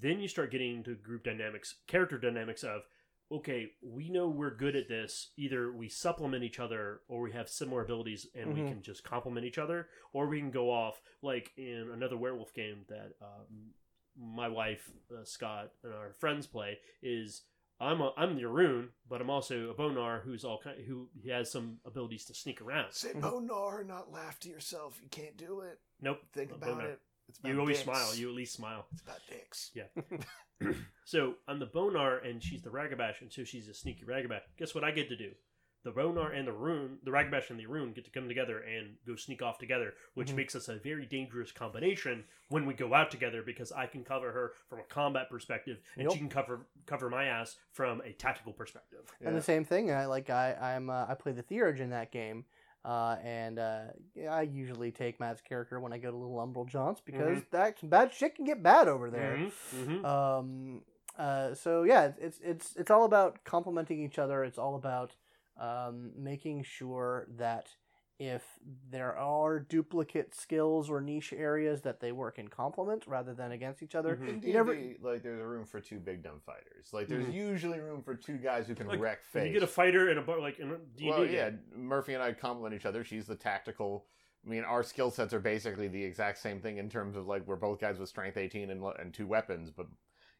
[0.00, 2.82] then you start getting into group dynamics, character dynamics of,
[3.32, 5.30] okay, we know we're good at this.
[5.36, 8.68] Either we supplement each other or we have similar abilities and we Mhm.
[8.68, 12.84] can just complement each other, or we can go off, like in another werewolf game
[12.88, 13.72] that um,
[14.16, 17.42] my wife, uh, Scott, and our friends play, is.
[17.80, 21.08] I'm a, I'm the Ahroun, but I'm also a Bone Gnawer who's all kind who
[21.20, 22.92] he has some abilities to sneak around.
[22.92, 25.00] Say bonar, not laugh to yourself.
[25.02, 25.80] You can't do it.
[26.00, 26.86] Nope, Think about Bonar.
[26.90, 27.00] it.
[27.28, 27.84] It's about You always dicks.
[27.84, 28.14] smile.
[28.14, 28.86] You at least smile.
[28.92, 29.72] It's about dicks.
[31.04, 34.42] So I'm the Bone Gnawer, and she's the Ragabash, and so she's a sneaky Ragabash.
[34.56, 35.32] Guess what I get to do?
[35.84, 38.60] The Bone Gnawer and the Ahroun, the Ragabash and the Ahroun get to come together
[38.60, 40.36] and go sneak off together, which Mhm.
[40.36, 44.30] makes us a very dangerous combination when we go out together because I can cover
[44.30, 46.12] her from a combat perspective, and Yep.
[46.12, 49.00] she can cover cover my ass from a tactical perspective.
[49.20, 49.90] And the same thing.
[49.90, 52.44] I like I I'm uh, I play the Theurge in that game,
[52.84, 53.80] uh, and uh,
[54.30, 57.56] I usually take Matt's character when I go to Little Umbral Jaunts because Mm-hmm.
[57.56, 59.36] that bad shit can get bad over there.
[59.36, 59.52] Mhm,
[60.02, 60.04] mhm.
[60.04, 60.82] Um,
[61.18, 64.42] uh, so yeah, it's- it's it's it's all about complementing each other.
[64.44, 65.14] It's all about
[65.60, 67.68] um, making sure that
[68.28, 68.42] if
[68.90, 73.82] there are duplicate skills or niche areas that they work in complement rather than against
[73.82, 74.16] each other.
[74.16, 74.26] Mhm.
[74.26, 76.92] You D&D, never- like there's a room for two big dumb fighters.
[76.92, 77.32] Like there's Mhm.
[77.34, 79.46] usually room for two guys who can Like, wreck If face.
[79.48, 81.32] you get a fighter and a bar like in a D&D well, game.
[81.34, 83.02] yeah, Murphy and I complement each other.
[83.04, 84.06] She's the tactical.
[84.44, 87.46] I mean, our skill sets are basically the exact same thing in terms of like
[87.46, 89.86] we're both guys with strength 18 and and two weapons, but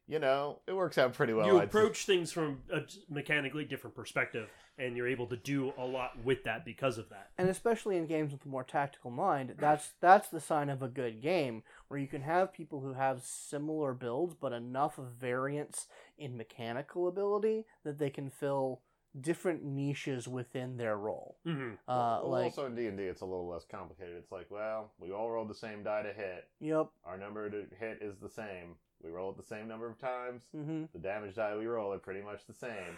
[0.05, 1.47] you know, it works out pretty well.
[1.47, 5.85] you I'd approach things from a mechanically different perspective, and you're able to do a
[5.85, 7.29] lot with that because of that.
[7.37, 10.87] and especially in games with a more tactical mind, that's that's the sign of a
[10.87, 16.37] good game where you can have people who have similar builds but enough variance in
[16.37, 18.81] mechanical ability that they can fill
[19.19, 21.37] different niches within their role.
[21.43, 24.15] hmm Uh, Well, like, also in D and D, it's a little less complicated.
[24.17, 26.47] It's like, well, we all rolled the same die to hit.
[26.59, 28.75] yep, Our number to hit is the same.
[29.03, 30.41] We roll it the same number of times.
[30.51, 32.97] hmm The damage die we roll are pretty much the same.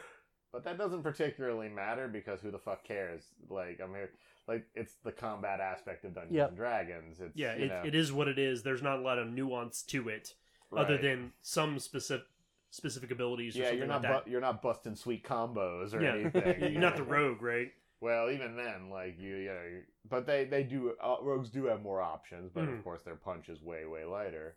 [0.56, 3.24] But that doesn't particularly matter because who the fuck cares?
[3.50, 4.12] Like I'm here,
[4.48, 6.48] like it's the combat aspect of Dungeons Yep.
[6.48, 7.20] and Dragons.
[7.20, 8.63] It's Yeah, you it, know, it is what it is.
[8.63, 10.34] There's not a lot of nuance to it,
[10.76, 12.26] other than some specific
[12.72, 13.58] specific abilities.
[13.58, 14.24] Or yeah, something you're like not that.
[14.26, 16.13] bu- you're not busting sweet combos or Yeah.
[16.15, 16.62] anything.
[16.72, 17.72] You're not the rogue, right?
[18.00, 21.82] Well, even then, like you, you know, but they they do uh, rogues do have
[21.82, 22.78] more options, but Mhm.
[22.78, 24.56] of course their punch is way way lighter.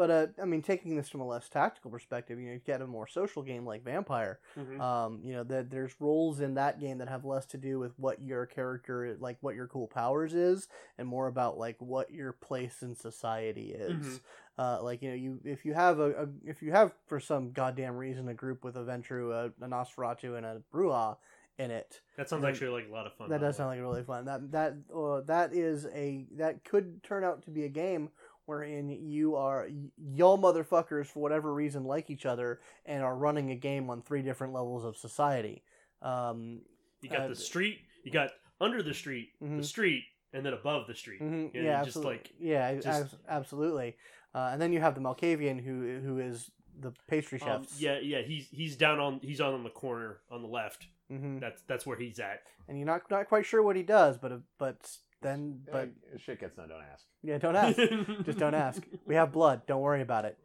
[0.00, 2.80] But uh, I mean, taking this from a less tactical perspective, you know, you get
[2.80, 4.40] a more social game like Vampire.
[4.58, 4.80] Mhm.
[4.80, 7.92] Um, you know, that there's roles in that game that have less to do with
[7.98, 12.32] what your character, like what your cool powers is, and more about like what your
[12.32, 13.92] place in society is.
[14.06, 14.20] Mhm.
[14.56, 17.52] Uh, like you know, you if you have a, a if you have for some
[17.52, 21.18] goddamn reason a group with a Ventrue, a, a Nosferatu, and a Brujah
[21.58, 23.28] in it, That sounds actually like a lot of fun.
[23.28, 24.24] that does sound like really fun.
[24.24, 28.08] That that uh, that is a that could turn out to be a game
[28.50, 33.54] wherein you are y'all motherfuckers for whatever reason like each other and are running a
[33.54, 35.62] game on three different levels of society.
[36.02, 36.62] Um,
[37.00, 39.58] You got uh, the street, you got under the street, Mhm.
[39.58, 41.20] the street, and then above the street.
[41.22, 42.16] mhm, You know, yeah, just absolutely.
[42.16, 43.96] like yeah, just- abs- absolutely.
[44.34, 48.22] Uh, and then you have the Malkavian who who is the pastry um, yeah, yeah.
[48.22, 50.88] He's he's down on he's on on the corner on the left.
[51.08, 52.42] hmm That's that's where he's at.
[52.66, 55.90] and you're not not quite sure what he does, but uh, but then Yeah, but
[56.20, 56.68] shit gets done.
[56.68, 57.04] Don't ask.
[57.22, 57.76] yeah, don't ask.
[58.24, 58.82] Just don't ask.
[59.06, 59.66] We have blood.
[59.66, 60.38] Don't worry about it.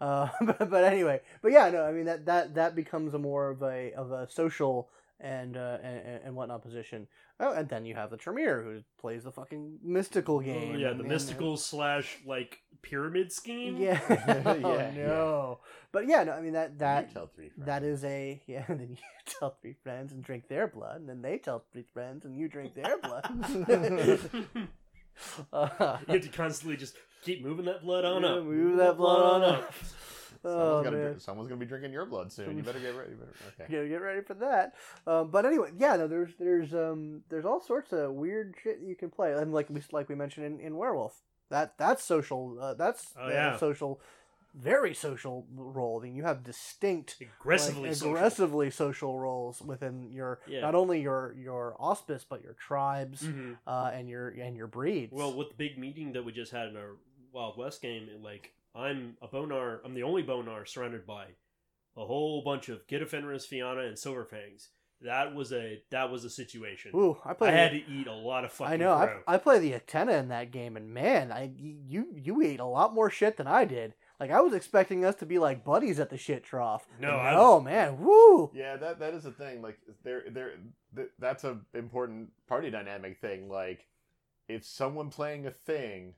[0.00, 3.50] Uh, but, but anyway, but yeah, no, I mean that that that becomes a more
[3.50, 4.88] of a of a social
[5.20, 7.06] and uh, and, and whatnot position.
[7.40, 10.72] Oh, and then you have the Tremere who plays the fucking mystical game.
[10.74, 13.76] Oh, yeah, the and- mystical slash like pyramid scheme.
[13.76, 14.00] Yeah.
[14.08, 14.90] Yeah, oh yeah.
[14.96, 15.58] no.
[15.92, 18.64] But yeah, no, I mean that You that tell three that is a yeah.
[18.68, 18.96] And then you
[19.38, 22.48] tell three friends and drink their blood, and then they tell three friends and you
[22.48, 23.24] drink their blood.
[25.52, 28.44] uh, you have to constantly just keep moving that blood on Yeah, up.
[28.44, 29.72] Move that blood on up.
[30.44, 32.56] Oh, Someone's, gonna someone's gonna be drinking your blood soon.
[32.56, 33.10] You better get ready.
[33.10, 33.72] You better, okay.
[33.72, 34.74] You gotta get ready for that.
[35.06, 38.94] Um, but anyway, yeah, no, there's there's um there's all sorts of weird shit you
[38.94, 41.20] can play, and like we like we mentioned in, in Werewolf,
[41.50, 42.56] that that's social.
[42.60, 43.56] Uh, that's Oh, yeah.
[43.56, 44.00] social,
[44.54, 46.00] very social role.
[46.00, 47.16] I mean, you have distinct.
[47.40, 48.14] Aggressively like, social.
[48.14, 50.60] aggressively social roles within your Yeah.
[50.60, 53.58] not only your your auspice but your tribes Mhm.
[53.66, 55.12] uh, and your and your breeds.
[55.12, 56.96] Well, with the big meeting that we just had in our
[57.32, 61.06] Wild West game, it, like I'm a Bone Gnawer, I'm the only Bone Gnawer surrounded
[61.06, 61.26] by
[61.96, 64.68] a whole bunch of Get of Fenris, Fianna, and Silverfangs.
[65.00, 66.90] That was a that was a situation.
[66.94, 67.54] Ooh, I I played.
[67.54, 68.94] had to eat a lot of fucking I know.
[68.94, 69.20] I, crow.
[69.28, 72.94] I play the Atena in that game, and man, I you you ate a lot
[72.94, 73.94] more shit than I did.
[74.18, 76.84] Like I was expecting us to be like buddies at the shit trough.
[76.98, 78.50] No, But I- oh man, woo!
[78.52, 79.62] Yeah, that that is a thing.
[79.62, 80.54] Like there there
[80.96, 83.48] th- that's a important party dynamic thing.
[83.48, 83.86] Like
[84.48, 86.14] if someone playing a thing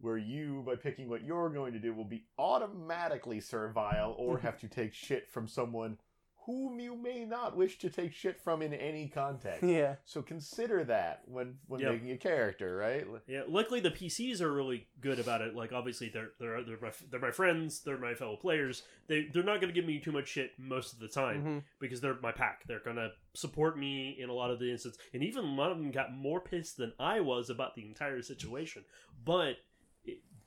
[0.00, 4.58] where you by picking what you're going to do will be automatically servile or have
[4.60, 5.98] to take shit from someone
[6.46, 9.62] whom you may not wish to take shit from in any context.
[9.68, 11.92] Yeah, So consider that when when Yep.
[11.92, 13.06] making a character, right?
[13.28, 15.54] Yeah, luckily the PCs are really good about it.
[15.54, 18.82] Like obviously they're they're they're my they're my friends, they're my fellow players.
[19.06, 21.62] They they're not going to give me too much shit most of the time Mhm.
[21.78, 22.64] because they're my pack.
[22.66, 24.98] They're going to support me in a lot of the instances.
[25.12, 28.22] And even a lot of them got more pissed than I was about the entire
[28.22, 28.84] situation.
[29.24, 29.56] But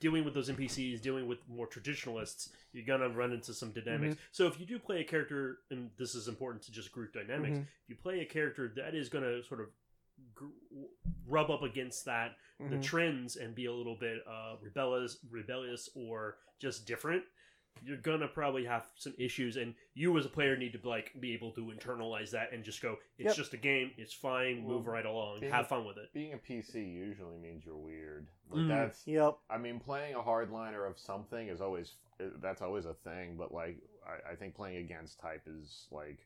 [0.03, 4.17] dealing with those NPCs, dealing with more traditionalists, you're to run into some dynamics.
[4.33, 7.57] So if you do play a character and this is important to just group dynamics,
[7.57, 7.61] Mhm.
[7.61, 9.69] if you play a character that is to sort of
[10.35, 10.47] gr-
[11.25, 12.83] rub up against that the Mhm.
[12.83, 17.23] trends and be a little bit uh, rebellious, rebellious or just different,
[17.81, 19.57] you're gonna probably have some issues.
[19.57, 22.81] And you as a player need to like be able to internalize that and just
[22.81, 23.35] go, "It's Yep.
[23.35, 23.91] just a game.
[23.97, 24.61] It's fine.
[24.63, 25.39] move Well, right along.
[25.41, 28.27] being Have fun with it." Being a PC usually means you're weird.
[28.49, 28.67] Like Mhm.
[28.69, 29.37] that's Yep.
[29.49, 33.35] I mean, playing a hardliner of something is always that's always a thing.
[33.37, 36.25] But like, I, I think playing against type is like,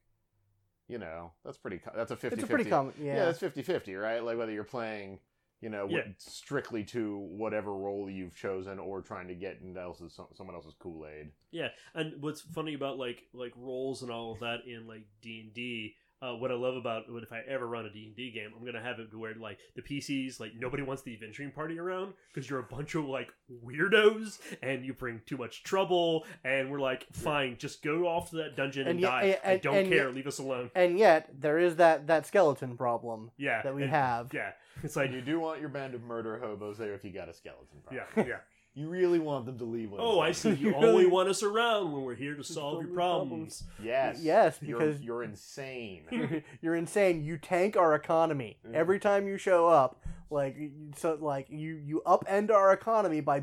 [0.87, 1.79] you know, that's pretty.
[1.79, 2.93] co- That's a 50 It's a pretty common.
[2.99, 3.25] Yeah, Yeah.
[3.25, 4.23] that's 50-50, right?
[4.23, 5.19] Like whether you're playing,
[5.61, 6.07] you know, Yeah.
[6.17, 11.07] strictly to whatever role you've chosen, or trying to get into else's someone else's Kool
[11.07, 11.31] Aid.
[11.51, 15.39] Yeah, and what's funny about like like roles and all of that in like D
[15.41, 18.15] and D, uh, what I love about what if I ever run a D and
[18.15, 21.13] D game, I'm gonna have it to where like the PCs like nobody wants the
[21.13, 23.29] adventuring party around because you're a bunch of like
[23.65, 28.37] weirdos and you bring too much trouble, and we're like, fine, just go off to
[28.37, 29.39] that dungeon and, And yet- die.
[29.43, 30.71] and- I don't and care, yet- leave us alone.
[30.75, 34.33] And yet there is that that skeleton problem Yeah, that we and- have.
[34.33, 34.51] Yeah,
[34.83, 37.33] it's like you do want your band of murder hobos there if you got a
[37.33, 37.79] skeleton.
[37.85, 38.05] Problem.
[38.17, 38.37] yeah, yeah.
[38.77, 39.89] You really want them to leave.
[39.91, 40.49] When Oh, I see.
[40.53, 43.63] You You only want us around when we're here to solve solve your your problems.
[43.83, 44.19] Yes.
[44.21, 46.03] Yes, You're- because you're, insane.
[46.11, 47.23] you're, you're insane.
[47.23, 48.75] You tank our economy Mhm.
[48.75, 49.99] every time you show up.
[50.29, 53.41] Like you- so, like you you upend our economy by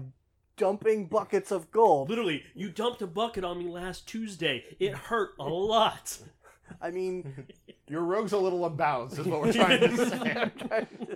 [0.57, 2.09] dumping buckets of gold.
[2.11, 4.63] Literally, you dumped a bucket on me last Tuesday.
[4.79, 6.17] It hurt a lot.
[6.81, 7.47] I mean,
[7.89, 10.17] Your rogue's a little unbalanced, is what we're trying to say.
[10.37, 11.14] I'm trying to say.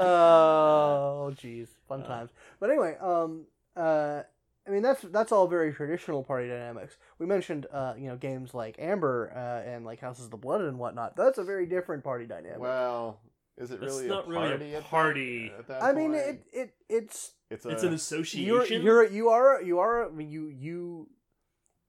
[0.00, 2.06] Oh, jeez, fun Uh.
[2.06, 2.30] times.
[2.58, 4.22] But anyway, um, uh,
[4.66, 6.96] I mean that's that's all very traditional party dynamics.
[7.18, 10.60] We mentioned, uh, you know, games like Amber uh, and like Houses of the Blood
[10.62, 11.16] and whatnot.
[11.16, 12.60] That's a very different party dynamic.
[12.60, 13.20] Well,
[13.56, 14.74] is it It's really not a really a party?
[14.74, 15.52] at that- party.
[15.58, 16.24] At that, I mean, point?
[16.24, 18.82] it it it's it's, It's a, an you're association.
[18.82, 21.08] you're you are you are I mean, you you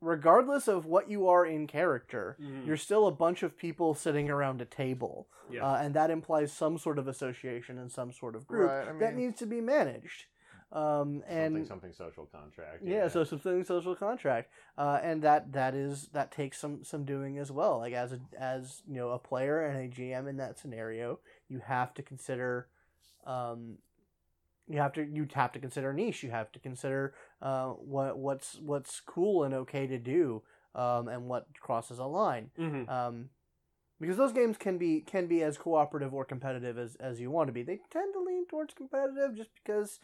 [0.02, 2.66] regardless of what you are in character Mhm.
[2.66, 5.66] you're still a bunch of people sitting around a table Yeah.
[5.66, 8.94] uh, and that implies some sort of association and some sort of group Right, I
[8.94, 10.26] that needs to be managed
[10.74, 12.82] um, and something something social contract.
[12.82, 17.38] yeah, so something social contract, uh, and that that is that takes some some doing
[17.40, 17.80] as well.
[17.80, 21.60] Like as a as you know a player and a GM in that scenario, you
[21.60, 22.70] have to consider,
[23.26, 23.80] um,
[24.70, 26.24] you have to you have to consider niche.
[26.24, 30.44] You have to consider uh, what what's what's cool and okay to do,
[30.76, 32.52] um, and what crosses a line.
[32.58, 32.90] Mhm.
[32.90, 33.30] Um,
[34.00, 37.48] because those games can be can be as cooperative or competitive as, as you want
[37.48, 37.64] to be.
[37.64, 40.00] They tend to lean towards competitive just because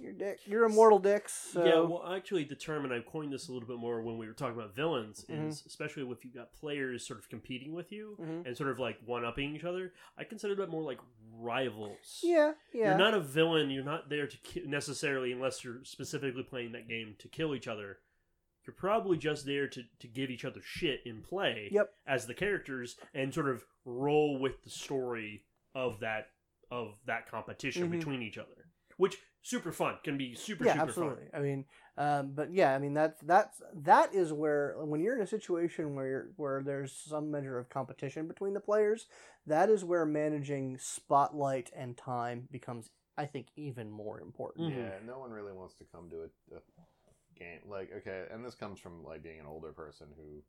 [0.00, 1.32] you're dick, you're immortal dicks.
[1.32, 1.64] So.
[1.64, 4.26] Yeah, well, actually, the term, and I coined this a little bit more when we
[4.26, 5.48] were talking about villains, Mhm.
[5.48, 8.46] is especially if you've got players sort of competing with you Mhm.
[8.46, 9.92] and sort of like one upping each other.
[10.16, 10.98] I consider that more like
[11.32, 12.20] rivals.
[12.22, 12.90] Yeah, yeah.
[12.90, 13.70] You're not a villain.
[13.70, 17.68] You're not there to ki- necessarily, unless you're specifically playing that game to kill each
[17.68, 18.00] other.
[18.66, 21.94] You're probably just there to, to give each other shit in play Yep.
[22.06, 26.30] as the characters and sort of roll with the story of that
[26.70, 27.92] of that competition Mhm.
[27.92, 31.24] between each other, which super fun can be super yeah, super absolutely.
[31.24, 31.40] fun.
[31.40, 31.64] I mean,
[31.96, 35.94] um, but yeah, I mean that's that's that is where when you're in a situation
[35.94, 39.06] where you're, where there's some measure of competition between the players,
[39.46, 44.68] that is where managing spotlight and time becomes, I think, even more important.
[44.68, 44.76] Mhm.
[44.76, 46.60] Yeah, no one really wants to come to a, a
[47.38, 50.42] game like okay, and this comes from like being an older person who,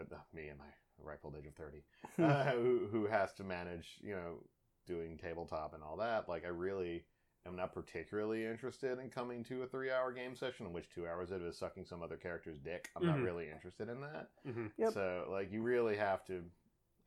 [0.00, 0.64] uh, me and my
[1.02, 1.82] ripe old age of thirty,
[2.22, 4.42] uh, who who has to manage you know
[4.86, 6.28] doing tabletop and all that.
[6.28, 7.04] Like I really
[7.48, 11.30] am not particularly interested in coming to a three-hour game session in which two hours
[11.30, 12.90] of it is sucking some other character's dick.
[12.94, 13.06] I'm Mhm.
[13.06, 14.30] not really interested in that.
[14.46, 14.72] Mhm.
[14.76, 14.92] Yep.
[14.92, 16.44] So like you really have to,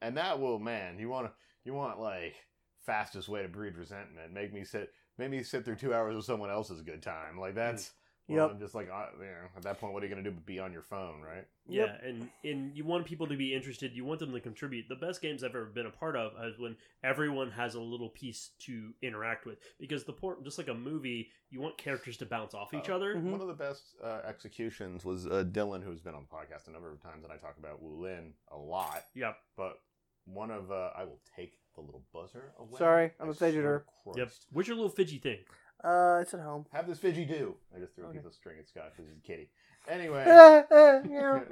[0.01, 0.99] and that will man.
[0.99, 2.35] You want to you want like
[2.79, 4.33] fastest way to breed resentment.
[4.33, 7.39] Make me sit make me sit through two hours of someone else's good time.
[7.39, 7.93] Like that's.
[8.31, 8.55] Well, Yep.
[8.55, 10.33] I'm just like, uh, you know, at that point, what are you going to do
[10.35, 11.45] but be on your phone, right?
[11.67, 12.01] Yeah, Yep.
[12.03, 13.93] and and you want people to be interested.
[13.93, 14.87] You want them to contribute.
[14.89, 18.09] The best games I've ever been a part of is when everyone has a little
[18.09, 19.59] piece to interact with.
[19.79, 22.95] Because the port, just like a movie, you want characters to bounce off each Oh.
[22.95, 23.15] other.
[23.15, 23.31] Mhm.
[23.31, 26.71] One of the best uh, executions was uh, Dylan, who's been on the podcast a
[26.71, 29.05] number of times, and I talk about Wu Lin a lot.
[29.13, 29.37] Yep.
[29.55, 29.79] But
[30.25, 32.77] one of uh, I will take the little buzzer away.
[32.77, 33.83] Sorry, I'm I a fidgeter.
[34.03, 34.27] swear to Yep.
[34.27, 34.45] Christ.
[34.51, 35.39] What's your little fidgy thing?
[35.83, 36.65] Uh, it's at home.
[36.71, 37.55] Have this fidgy do.
[37.75, 39.49] I just threw a piece of string at Scott because he's a kitty.
[39.89, 40.23] Anyway.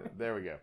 [0.18, 0.58] There we go.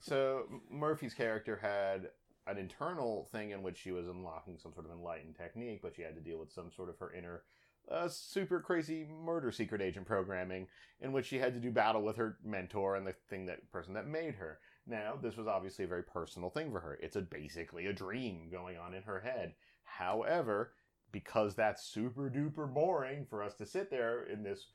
[0.00, 2.08] So Murphy's character had
[2.46, 6.02] an internal thing in which she was unlocking some sort of enlightened technique, but she
[6.02, 7.42] had to deal with some sort of her inner
[7.90, 10.66] uh, super crazy murder secret agent programming,
[11.00, 13.94] in which she had to do battle with her mentor and the thing that person
[13.94, 14.58] that made her.
[14.86, 16.98] Now, this was obviously a very personal thing for her.
[17.02, 19.54] It's a basically a dream going on in her head.
[19.84, 20.72] However,
[21.12, 24.66] because that's super duper boring for us to sit there in this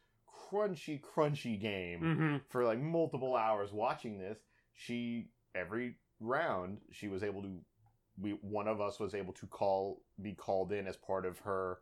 [0.49, 2.35] crunchy, crunchy game Mm-hmm.
[2.49, 4.37] for like multiple hours watching this
[4.73, 7.49] she every round she was able to
[8.19, 11.79] we one of us was able to call be called in as part of her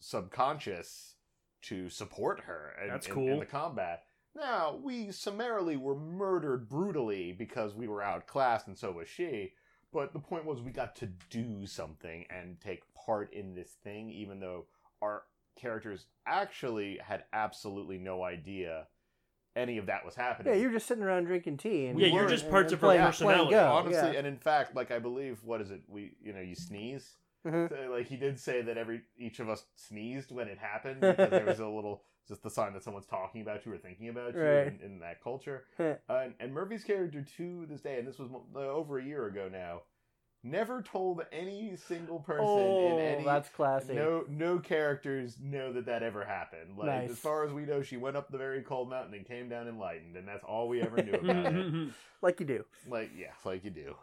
[0.00, 1.14] subconscious
[1.62, 3.28] to support her in, That's in- cool.
[3.28, 4.04] in the combat
[4.36, 9.52] now we summarily were murdered brutally because we were outclassed and so was she
[9.94, 14.10] but the point was we got to do something and take part in this thing
[14.10, 14.66] even though
[15.00, 15.22] our
[15.58, 18.86] characters actually had absolutely no idea
[19.56, 20.52] any of that was happening.
[20.52, 21.86] Yeah, you're just sitting around drinking tea.
[21.86, 23.50] And Yeah, you're and- just and parts of her playing- personality.
[23.50, 24.18] playing honestly, yeah.
[24.18, 25.82] and in fact, like I believe, what is it?
[25.86, 27.68] We, you know, you sneeze, Mhm.
[27.68, 31.30] So, like he did say that every each of us sneezed when it happened because
[31.30, 34.34] there was a little just the sign that someone's talking about you or thinking about
[34.34, 34.66] you Right.
[34.68, 35.64] in, in that culture.
[35.78, 39.26] Uh, and, and Murphy's character to this day, and this was uh, over a year
[39.26, 39.82] ago now,
[40.42, 43.94] never told any single person oh, in any that's classy.
[43.94, 46.76] no no characters know that that ever happened.
[46.76, 47.10] Like Nice.
[47.10, 49.66] as far as we know, she went up the very cold mountain and came down
[49.68, 51.92] enlightened, and that's all we ever knew about it.
[52.22, 52.64] Like you do.
[52.88, 53.96] Like yeah, like you do.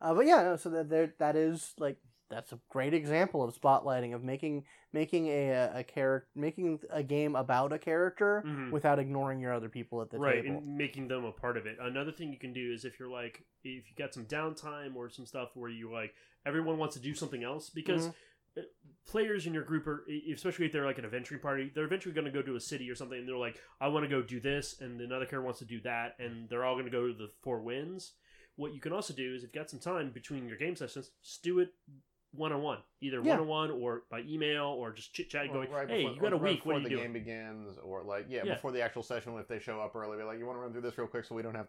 [0.00, 1.98] Uh, but yeah, no, so that there, that is like
[2.34, 7.02] that's a great example of spotlighting of making making a a, a character making a
[7.02, 8.70] game about a character Mhm.
[8.72, 10.58] without ignoring your other people at the right table.
[10.58, 13.08] and making them a part of it another thing you can do is if you're
[13.08, 16.14] like if you got some downtime or some stuff where you like
[16.44, 18.60] everyone wants to do something else because Mm-hmm.
[18.60, 18.62] uh
[19.06, 22.24] players in your group are especially if they're like an adventuring party they're eventually going
[22.24, 24.40] to go to a city or something and they're like i want to go do
[24.40, 27.12] this and another character wants to do that and they're all going to go to
[27.14, 28.12] the four winds
[28.56, 31.10] what you can also do is if you've got some time between your game sessions
[31.22, 31.70] just do it
[32.36, 36.32] one-on-one either one-on-one or by email or just chit-chat going right hey before- you got
[36.32, 38.42] a or right week what before are you the doing game begins, or like yeah,
[38.44, 38.54] Yeah.
[38.54, 39.36] before the actual session.
[39.38, 41.24] If they show up early, be like, "You want to run through this real quick,
[41.24, 41.68] so we don't have."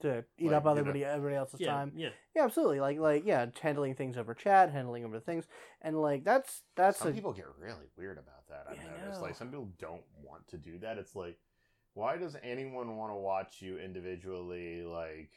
[0.00, 0.70] to eat Like, up you know.
[0.78, 1.92] everybody everybody else's yeah time.
[1.96, 2.78] yeah Yeah, absolutely.
[2.78, 5.48] Like like yeah, handling things over chat, handling over things,
[5.82, 8.66] and like that's that's some a, people get really weird about that.
[8.70, 9.20] I've Yeah, I noticed.
[9.20, 9.26] know.
[9.26, 10.98] Like some people don't want to do that.
[10.98, 11.36] It's like,
[11.94, 14.82] why does anyone want to watch you individually?
[14.84, 15.32] Like,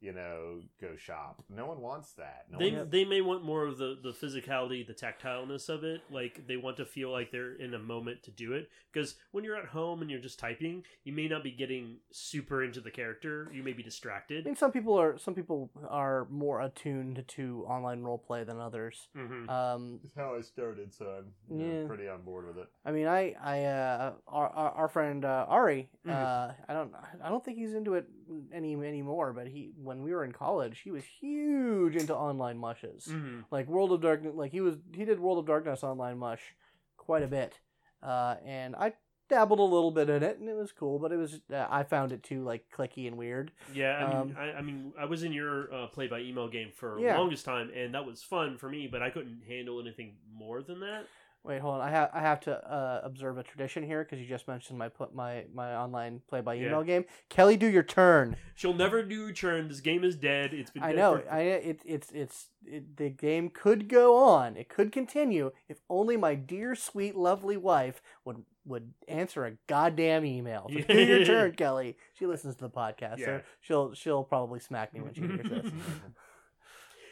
[0.00, 1.42] you know, go shop.
[1.48, 2.46] No one wants that.
[2.50, 6.02] No they one, they may want more of the the physicality, the tactileness of it.
[6.10, 8.68] Like they want to feel like they're in a moment to do it.
[8.92, 12.62] Because when you're at home and you're just typing, you may not be getting super
[12.62, 13.50] into the character.
[13.52, 13.86] You may be distracted.
[13.86, 14.44] I distracted.
[14.44, 19.08] think some people are some people are more attuned to online role play than others.
[19.14, 21.86] hmm Um, It's how I started, so I'm you know, Yeah.
[21.86, 22.68] pretty on board with it.
[22.84, 26.10] I mean, I, I, uh, our, our, our friend uh, Ari, Mhm.
[26.12, 26.92] uh, I don't,
[27.22, 28.06] I don't think he's into it
[28.52, 29.32] any anymore.
[29.32, 33.68] But he, when we were in college, he was huge into online mushes, hmm like
[33.68, 34.34] World of Darkness.
[34.34, 36.42] Like he was, he did World of Darkness online mush
[36.96, 37.58] quite a bit,
[38.02, 38.94] uh, and I
[39.28, 40.98] dabbled a little bit in it, and it was cool.
[40.98, 43.52] But it was, uh, I found it too like clicky and weird.
[43.72, 46.48] Yeah, I mean, Um, I, I mean, I was in your uh, play by email
[46.48, 47.16] game for Yeah.
[47.18, 48.88] longest time, and that was fun for me.
[48.90, 51.06] But I couldn't handle anything more than that.
[51.46, 51.80] Wait, hold on.
[51.80, 54.88] I have I have to uh, observe a tradition here because you just mentioned my
[54.88, 56.66] put my my online play by Yeah.
[56.66, 57.04] email game.
[57.28, 58.36] Kelly, do your turn.
[58.56, 59.68] She'll never do return.
[59.68, 60.52] This game is dead.
[60.52, 60.82] It's been.
[60.82, 61.18] I dead know.
[61.18, 64.56] for- I it, it's it's it, the game could go on.
[64.56, 70.24] It could continue if only my dear, sweet, lovely wife would would answer a goddamn
[70.24, 70.68] email.
[70.68, 71.96] So do your turn, Kelly.
[72.14, 73.24] She listens to the podcast, Yeah.
[73.26, 75.70] so she'll she'll probably smack me when she hears this.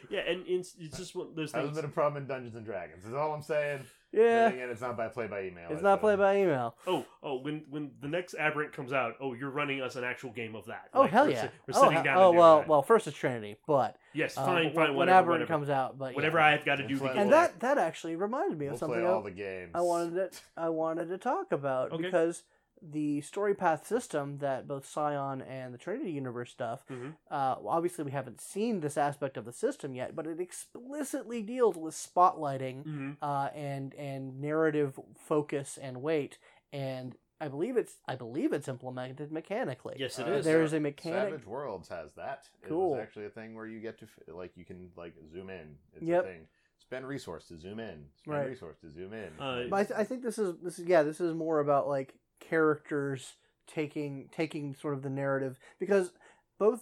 [0.09, 2.65] yeah, and it's, it's just one of those Hasn't been a problem in Dungeons and
[2.65, 3.05] Dragons.
[3.05, 3.81] Is all I'm saying.
[4.11, 5.67] Yeah, And it's not by play by email.
[5.71, 6.75] it's not play by email.
[6.87, 10.29] Oh, oh, when when the next Aberrant comes out, oh, you're running us an actual
[10.31, 10.85] game of that.
[10.93, 11.41] Oh Like, hell we're yeah!
[11.43, 12.17] si- we're oh, sitting he- down.
[12.17, 12.67] oh and doing well, that.
[12.69, 12.81] well.
[12.81, 15.47] First is Trinity, but yes, uh, fine, wh- fine, whatever, whenever whatever.
[15.47, 16.45] comes out, but whatever yeah.
[16.45, 18.71] I've got to We'll do to play get and that that actually reminded me of
[18.73, 19.15] We'll something play else.
[19.15, 19.71] all the games.
[19.75, 22.03] I wanted to I wanted to talk about Okay.
[22.03, 22.43] because
[22.91, 26.83] the Storypath system that both Scion and the Trinity Universe stuff.
[26.89, 27.15] Mhm.
[27.31, 31.75] Uh, obviously, we haven't seen this aspect of the system yet, but it explicitly deals
[31.77, 36.37] with spotlighting hmm uh, and and narrative focus and weight.
[36.71, 39.95] And I believe it's I believe it's implemented mechanically.
[39.97, 40.45] Yes, it Uh, is.
[40.45, 41.33] There is a mechanic.
[41.33, 42.49] Savage Worlds has that.
[42.63, 42.93] Cool.
[42.93, 45.77] It was actually a thing where you get to like you can like zoom in.
[45.93, 46.23] It's Yep.
[46.23, 46.47] a thing.
[46.77, 48.05] Spend resource to zoom in.
[48.15, 48.47] Spend Right.
[48.49, 49.33] resource to zoom in.
[49.39, 51.87] Uh, But I, th- I think this is this is yeah this is more about
[51.87, 53.33] like characters
[53.67, 56.11] taking taking sort of the narrative because
[56.59, 56.81] both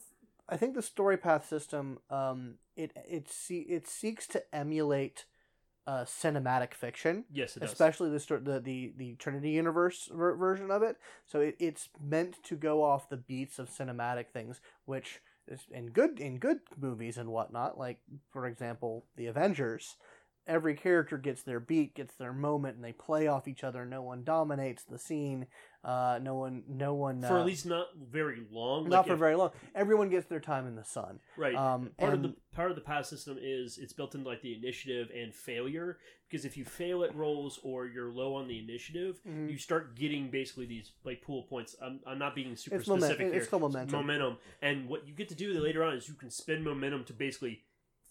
[0.50, 5.26] I think the Storypath system um it it see it seeks to emulate
[5.86, 7.26] uh, cinematic fiction.
[7.32, 10.98] Yes, especially the, sto- the the the Trinity universe ver- version of it.
[11.26, 15.88] So it, it's meant to go off the beats of cinematic things which is in
[15.88, 18.00] good in good movies and whatnot like
[18.32, 19.98] for example the Avengers
[20.48, 23.86] every character gets their beat, gets their moment, and they play off each other.
[23.86, 25.48] No one dominates the scene.
[25.84, 27.22] Uh, no one, no one.
[27.22, 28.88] for uh, at least not very long.
[28.90, 29.52] not like for if- very long.
[29.76, 31.20] Everyone gets their time in the sun.
[31.38, 31.56] Right.
[31.56, 34.42] Um, part and of the part of the pass system is it's built into like
[34.42, 35.98] the initiative and failure
[36.30, 39.52] because if you fail at rolls or you're low on the initiative, Mhm.
[39.52, 41.76] you start getting basically these like pool points.
[41.82, 43.04] I'm, I'm not being super it's moment.
[43.06, 43.36] specific here.
[43.36, 43.92] It's still momentum.
[44.00, 47.14] momentum, and what you get to do later on is you can spend momentum to
[47.14, 47.62] basically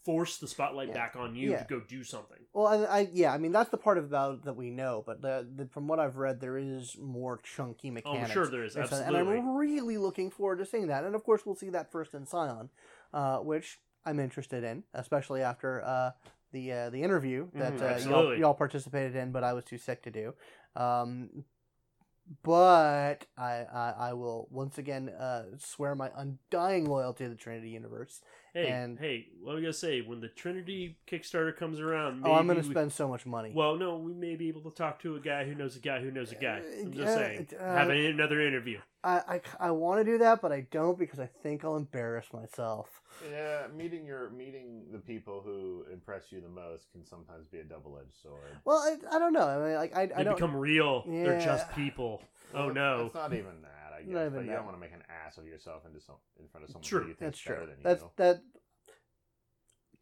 [0.04, 0.94] force the spotlight Yeah.
[0.94, 1.58] back on you Yeah.
[1.62, 2.38] to go do something.
[2.52, 5.22] Well, I, I yeah, I mean that's the part about it that we know, but
[5.22, 8.06] the, the from what I've read, there is more chunky mechanics.
[8.06, 8.32] Oh, mechanics.
[8.32, 9.20] sure there is absolutely.
[9.20, 11.04] And I'm really looking forward to seeing that.
[11.04, 12.68] And of course, we'll see that first in Scion,
[13.14, 16.10] uh, which I'm interested in, especially after uh,
[16.52, 19.78] the uh, the interview that Mhm, uh, y'all, y'all participated in, but I was too
[19.78, 20.34] sick to do.
[20.76, 21.44] Um,
[22.42, 27.70] but I, I I will once again uh, swear my undying loyalty to the Trinity
[27.70, 28.20] universe.
[28.54, 30.02] Hey, And- hey, what am I gonna say?
[30.02, 33.24] When the Trinity Kickstarter comes around, maybe oh, I'm going to we- spend so much
[33.24, 33.50] money.
[33.54, 36.00] Well, no, we may be able to talk to a guy who knows a guy
[36.00, 36.60] who knows a guy.
[36.80, 37.48] I'm just Uh, saying.
[37.58, 38.78] uh, Have an, another interview.
[39.02, 42.30] I I, I want to do that, but I don't because I think I'll embarrass
[42.32, 43.00] myself.
[43.30, 47.64] Yeah, meeting your meeting the people who impress you the most can sometimes be a
[47.64, 48.50] double edged sword.
[48.66, 49.46] Well, I, I don't know.
[49.48, 50.34] I mean, like I, They I don't.
[50.34, 51.04] become real.
[51.06, 51.74] They're just Yeah.
[51.74, 52.22] people.
[52.54, 53.06] Oh no.
[53.06, 53.81] it's not even that.
[54.02, 54.54] I guess, Not but you that.
[54.56, 57.00] don't want to make an ass of yourself into some in front of someone True.
[57.02, 57.54] who you think That's true.
[57.56, 58.10] better than That's you.
[58.16, 58.40] that.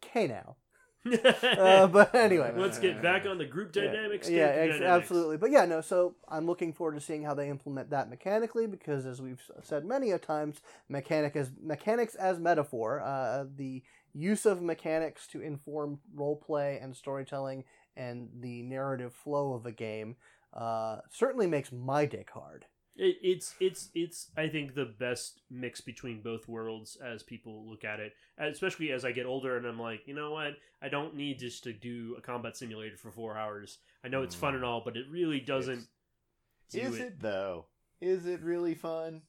[0.04, 0.56] Okay, now.
[1.42, 4.28] Uh, but anyway, Let's get back on the group dynamics.
[4.28, 5.02] Yeah, character ex- dynamics.
[5.04, 5.36] absolutely.
[5.38, 5.80] But yeah, no.
[5.80, 9.86] So I'm looking forward to seeing how they implement that mechanically, because as we've said
[9.86, 13.82] many a times, mechanic as mechanics as metaphor, uh, the
[14.12, 17.64] use of mechanics to inform role play and storytelling
[17.96, 20.16] and the narrative flow of a game
[20.52, 22.66] uh, certainly makes my dick hard.
[23.02, 27.82] It, it's it's it's I think the best mix between both worlds as people look
[27.82, 31.16] at it, especially as I get older and I'm like, you know what, I don't
[31.16, 33.78] need just to do a combat simulator for four hours.
[34.04, 34.56] I know it's fun Mm.
[34.56, 35.86] and all, but it really doesn't.
[36.70, 37.64] do Is it though?
[38.02, 39.22] Is it really fun?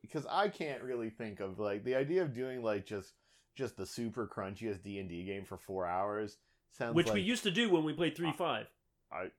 [0.00, 3.14] Because I can't really think of like the idea of doing like just
[3.56, 6.36] just the super crunchiest D and D game for four hours
[6.70, 8.68] sounds Which like we used to do when we played three five.
[9.10, 9.30] I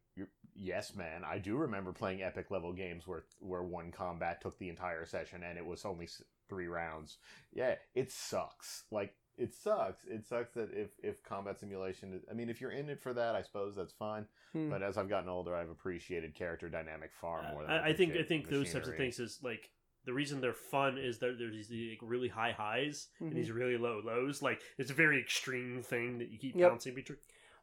[0.59, 1.23] yes, man.
[1.23, 5.43] I do remember playing epic level games where where one combat took the entire session
[5.43, 6.07] and it was only
[6.47, 7.17] three rounds.
[7.53, 8.83] Yeah, it sucks.
[8.91, 10.03] Like it sucks.
[10.05, 12.21] It sucks that if if combat simulation.
[12.29, 14.25] I mean, if you're in it for that, I suppose that's fine.
[14.53, 14.69] Hmm.
[14.69, 17.63] But as I've gotten older, I've appreciated character dynamic far more.
[17.63, 19.69] Than I, I think I appreciate think those types of things is like
[20.05, 23.27] the reason they're fun is that there's these like, really high highs Mhm.
[23.27, 24.41] and these really low lows.
[24.41, 26.69] Like it's a very extreme thing that you keep Yep.
[26.69, 27.19] bouncing between.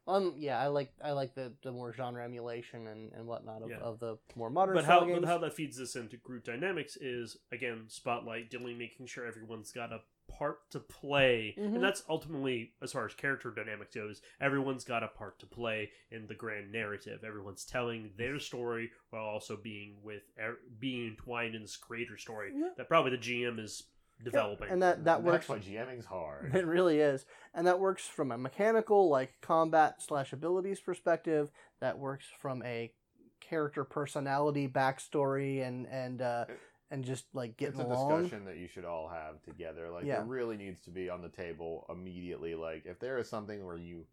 [0.07, 3.69] Um, yeah, I like I like the, the more genre emulation and, and whatnot of,
[3.69, 3.77] Yeah.
[3.79, 5.19] of the more modern But how games.
[5.19, 9.71] but how that feeds this into group dynamics is again spotlight, dealing making sure everyone's
[9.71, 11.75] got a part to play, Mhm.
[11.75, 14.21] and that's ultimately as far as character dynamics goes.
[14.41, 17.23] Everyone's got a part to play in the grand narrative.
[17.23, 22.51] Everyone's telling their story while also being with er, being entwined in this greater story
[22.53, 22.69] Yeah.
[22.75, 23.83] that probably the GM is
[24.23, 24.69] developing.
[24.69, 25.47] and that that works.
[25.47, 26.51] That's why GMing's hard.
[26.55, 31.51] It really is, and that works from a mechanical, like combat slash abilities perspective.
[31.79, 32.91] That works from a
[33.39, 36.45] character personality backstory and and uh,
[36.89, 38.23] and just like getting it's a along.
[38.23, 39.89] discussion that you should all have together.
[39.91, 40.15] Like Yeah.
[40.17, 42.55] there really needs to be on the table immediately.
[42.55, 44.05] Like if there is something where you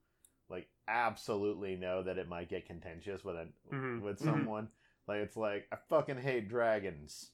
[0.50, 4.02] like absolutely know that it might get contentious with a, Mhm.
[4.02, 4.24] with Mhm.
[4.24, 4.68] someone,
[5.06, 7.30] like it's like I fucking hate dragons.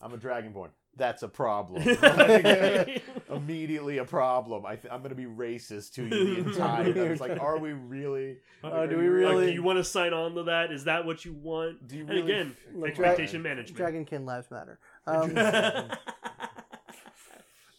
[0.00, 0.70] I'm a dragonborn.
[0.98, 1.82] That's a problem.
[3.30, 4.66] Immediately a problem.
[4.66, 6.92] I th- I'm gonna be racist to you the entire.
[6.92, 6.98] time.
[7.12, 8.38] It's like, are we really?
[8.64, 10.72] Oh, do we really- Like, do you want to sign on to that?
[10.72, 11.86] Is that what you want?
[11.88, 13.78] Do you And really again, Look, expectation management.
[14.10, 14.78] Dragonkin lives matter.
[15.06, 15.36] Um,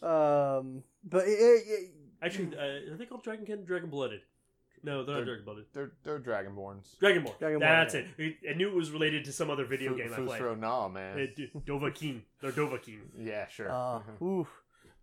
[0.02, 1.92] um, but it, it, it-
[2.22, 3.66] Actually, uh, are they called Dragonkin?
[3.66, 4.20] Dragon Blooded?
[4.84, 5.66] No, they're not They're- Dragon Blooded.
[5.74, 6.98] They're they're dragonborns.
[7.02, 7.40] Dragonborn.
[7.40, 8.02] Dragonborn, That's yeah.
[8.18, 8.36] it.
[8.50, 10.42] I knew it was related to some other video Fu- game I played.
[10.42, 11.20] Fusro Nah, man.
[11.20, 12.22] Uh, D- Dovahkiin.
[12.42, 13.00] They're Dovahkiin.
[13.18, 13.70] yeah, sure.
[13.72, 14.48] uh, oof,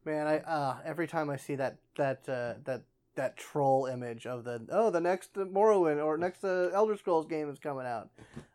[0.05, 2.83] man, I uh, every time I see that that uh, that
[3.17, 7.27] that troll image of the oh the next uh, Morrowind or next uh, Elder Scrolls
[7.27, 8.11] game is coming out.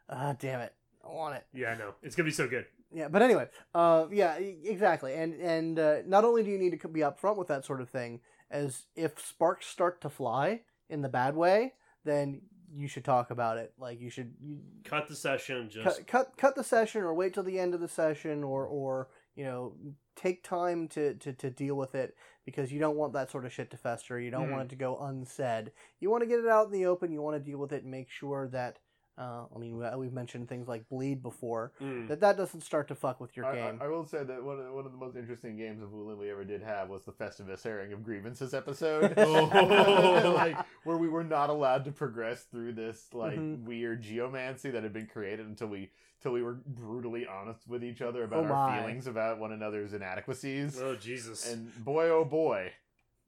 [0.09, 1.45] Ah, damn it, I want it.
[1.53, 1.93] Yeah, I know.
[2.03, 2.65] It's gonna be so good.
[2.93, 6.79] Yeah, but anyway, uh, yeah, e- exactly, and and uh, not only do you need
[6.81, 8.19] to be upfront with that sort of thing,
[8.51, 10.61] as if sparks start to fly
[10.91, 11.73] in the bad way,
[12.03, 12.41] then
[12.73, 13.73] you should talk about it.
[13.79, 15.69] Like you should you, Cut the session.
[15.69, 18.65] Just cut, cut cut the session, or wait till the end of the session, or
[18.65, 19.73] or you know
[20.15, 22.15] take time to to to deal with it
[22.45, 24.19] because you don't want that sort of shit to fester.
[24.19, 24.51] You don't Mhm.
[24.51, 25.71] want it to go unsaid.
[25.99, 27.11] You want to get it out in the open.
[27.11, 28.79] You want to deal with it and make sure that.
[29.17, 31.73] Uh, I mean, we- we've mentioned things like bleed before.
[31.81, 32.07] Mm.
[32.07, 33.79] That that doesn't start to fuck with your I, game.
[33.81, 35.89] I, I will say that one of the, one of the most interesting games of
[35.89, 39.45] Wulin we ever did have was the Festivus airing of grievances episode, Oh.
[40.35, 43.63] like where we were not allowed to progress through this like Mhm.
[43.65, 48.01] weird geomancy that had been created until we until we were brutally honest with each
[48.01, 50.79] other about Oh our feelings about one another's inadequacies.
[50.79, 51.51] Oh Jesus!
[51.51, 52.71] And boy, oh boy,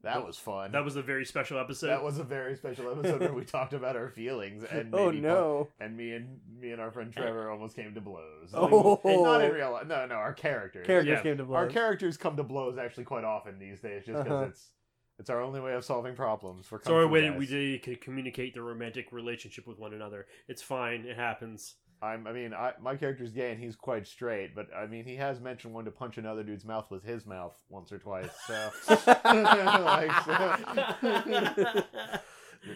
[0.04, 0.72] that That- was fun.
[0.72, 1.88] that was a very special episode.
[1.88, 5.20] that was a very special episode where we talked about our feelings and oh maybe
[5.20, 5.68] no!
[5.80, 8.50] and me and me and our friend Trevor almost came to blows.
[8.54, 9.00] Oh.
[9.04, 9.86] And not in real life.
[9.86, 10.86] No, no, our characters.
[10.86, 11.22] Characters Yeah.
[11.22, 11.72] came to Our blows.
[11.72, 14.46] characters come to blows actually quite often these days, just because Uh-huh.
[14.46, 14.70] it's
[15.18, 16.66] it's our only way of solving problems.
[16.66, 17.38] For It's our way guys.
[17.38, 20.26] we did could communicate the romantic relationship with one another.
[20.48, 21.04] It's fine.
[21.06, 21.76] It happens.
[22.02, 25.16] I'm, I mean, I, my character's gay and he's quite straight, but I mean, he
[25.16, 28.28] has mentioned wanting to punch another dude's mouth with his mouth once or twice.
[28.46, 28.70] So,
[29.24, 31.82] like, so-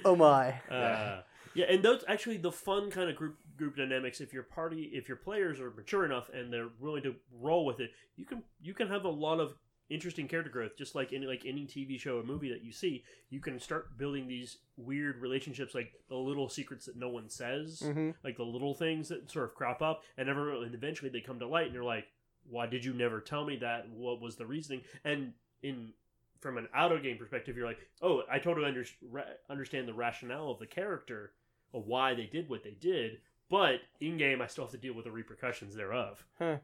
[0.04, 0.54] oh my!
[0.70, 1.20] Uh,
[1.54, 5.08] yeah, and those actually the fun kind of group group dynamics, if your party, if
[5.08, 8.74] your players are mature enough and they're willing to roll with it, you can you
[8.74, 9.54] can have a lot of
[9.90, 10.76] interesting character growth.
[10.76, 13.96] Just like any like any TV show or movie that you see, you can start
[13.96, 18.14] building these weird relationships, like the little secrets that no one says, Mhm.
[18.24, 21.38] like the little things that sort of crop up, and ever and eventually they come
[21.38, 22.06] to light, and you're like,
[22.48, 23.88] why did you never tell me that?
[23.90, 24.82] What was the reasoning?
[25.04, 25.32] And
[25.62, 25.92] in
[26.40, 30.52] from an auto game perspective, you're like, oh, I totally under, ra- understand the rationale
[30.52, 31.32] of the character,
[31.74, 33.20] of why they did what they did,
[33.50, 36.24] but in game, I still have to deal with the repercussions thereof.
[36.38, 36.58] Huh.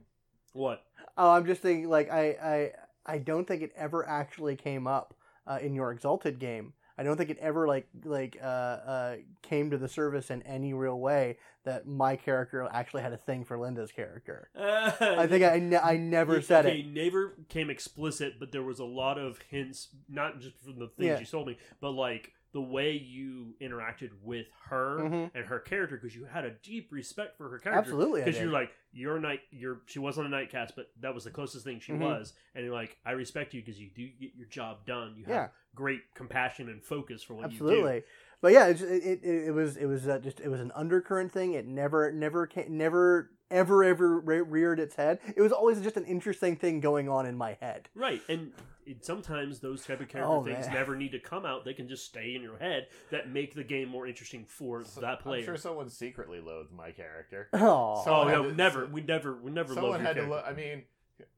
[0.53, 0.87] What?
[1.19, 2.73] Oh, I'm just thinking like I I
[3.07, 5.15] I don't think it ever actually came up
[5.47, 6.73] uh, in your Exalted game.
[6.97, 10.73] I don't think it ever like like uh, uh, came to the service in any
[10.75, 14.49] real way that my character actually had a thing for Linda's character.
[14.57, 16.87] I think I, ne- I never said okay, it.
[16.87, 21.07] never came explicit, but there was a lot of hints, not just from the things
[21.09, 21.19] Yeah.
[21.19, 25.31] you told me, but like the way you interacted with her Mhm.
[25.35, 27.81] and her character, because you had a deep respect for her character.
[27.81, 31.13] Absolutely, because you're like you're a night you're she wasn't a Night Caste but that
[31.13, 31.99] was the closest thing she Mhm.
[31.99, 35.25] was and you're like i respect you because you do get your job done you
[35.25, 35.49] have Yeah.
[35.75, 37.65] great compassion and focus for what you do.
[37.65, 38.05] Absolutely.
[38.41, 41.55] But yeah, it, it it was it was uh, just it was an undercurrent thing.
[41.55, 45.19] It never never never ever ever re- reared its head.
[45.37, 47.89] It was always just an interesting thing going on in my head.
[47.95, 48.53] right and
[48.87, 50.75] it, sometimes those type of character Oh, things man.
[50.75, 53.65] never need to come out they can just stay in your head that make the
[53.65, 57.49] game more interesting for So- that player I'm sure someone secretly loathed my character.
[57.55, 60.27] Oh, oh no had to- never we never we never Someone loved your had to
[60.27, 60.37] character.
[60.37, 60.45] look.
[60.47, 60.83] I mean,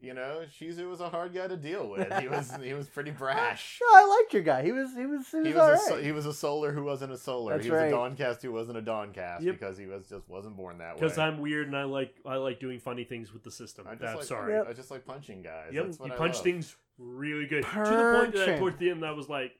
[0.00, 2.10] you know, Shizu was a hard guy to deal with.
[2.20, 3.78] He was he was pretty brash.
[3.82, 4.62] no, I liked your guy.
[4.62, 5.98] He was he was he was, He all was a, right.
[5.98, 7.52] so- he was a solar who wasn't a solar.
[7.54, 7.86] That's he was right.
[7.88, 9.58] a Dawn Caste who wasn't a Dawn Caste Yep.
[9.58, 11.00] because he was just wasn't born that way.
[11.00, 13.86] because I'm weird and I like I like doing funny things with the system.
[13.86, 14.54] I I'm, just like, sorry.
[14.54, 14.66] Yep.
[14.68, 15.70] I just like punching guys.
[15.72, 16.44] Yep, That's what you I punch love.
[16.44, 18.58] things really good to the point that Punching.
[18.58, 19.52] towards the end I was like,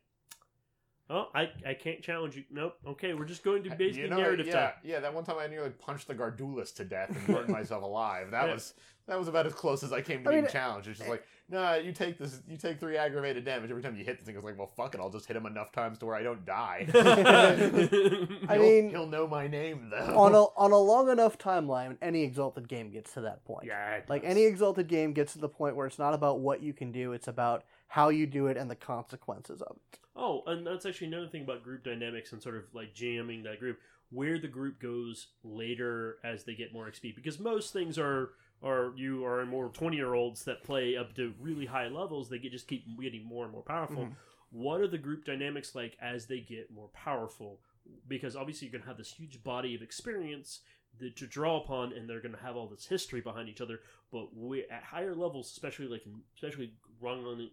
[1.09, 2.75] "Oh, I, I can't challenge you." Nope.
[2.87, 4.73] Okay, we're just going to basically You know, narrative yeah, time.
[4.85, 5.01] yeah.
[5.01, 8.31] That one time I nearly punched the Gardulas to death and burned myself alive.
[8.33, 8.55] That Yeah.
[8.55, 8.75] was
[9.07, 10.89] that was about as close as I came to I being mean, challenged.
[10.89, 14.05] It's just like, nah, you take this, you take three aggravated damage every time you
[14.05, 14.35] hit the thing.
[14.35, 16.45] It's like, well, fuck it, I'll just hit him enough times to where I don't
[16.45, 16.89] die.
[18.49, 20.19] I mean- he'll know my name though.
[20.19, 23.65] on a on a long enough timeline, any exalted game gets to that point.
[23.67, 24.31] yeah, it Like does.
[24.33, 27.13] any exalted game gets to the point where it's not about what you can do;
[27.13, 29.99] it's about how you do it and the consequences of it.
[30.15, 33.61] Oh, and that's actually another thing about group dynamics and sort of like jamming that
[33.61, 33.79] group,
[34.11, 37.15] where the group goes later as they get more XP.
[37.15, 38.31] Because most things are
[38.63, 42.29] are you are more twenty year olds that play up to really high levels.
[42.31, 44.05] They get just keep getting more and more powerful.
[44.07, 44.17] Mhm.
[44.51, 47.61] What are the group dynamics like as they get more powerful?
[48.09, 50.61] Because obviously you're going to have this huge body of experience
[50.99, 53.81] that, to draw upon, and they're going to have all this history behind each other.
[54.11, 56.73] But we, at higher levels, especially like especially
[57.03, 57.51] long running,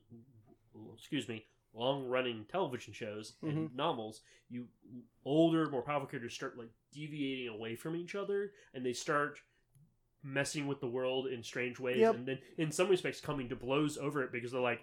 [0.95, 4.67] excuse me, long running television shows and novels, you
[5.25, 9.39] older, more powerful characters start like deviating away from each other, and they start
[10.23, 12.15] messing with the world in strange ways, Yep.
[12.15, 14.81] and then in some respects coming to blows over it because they're like,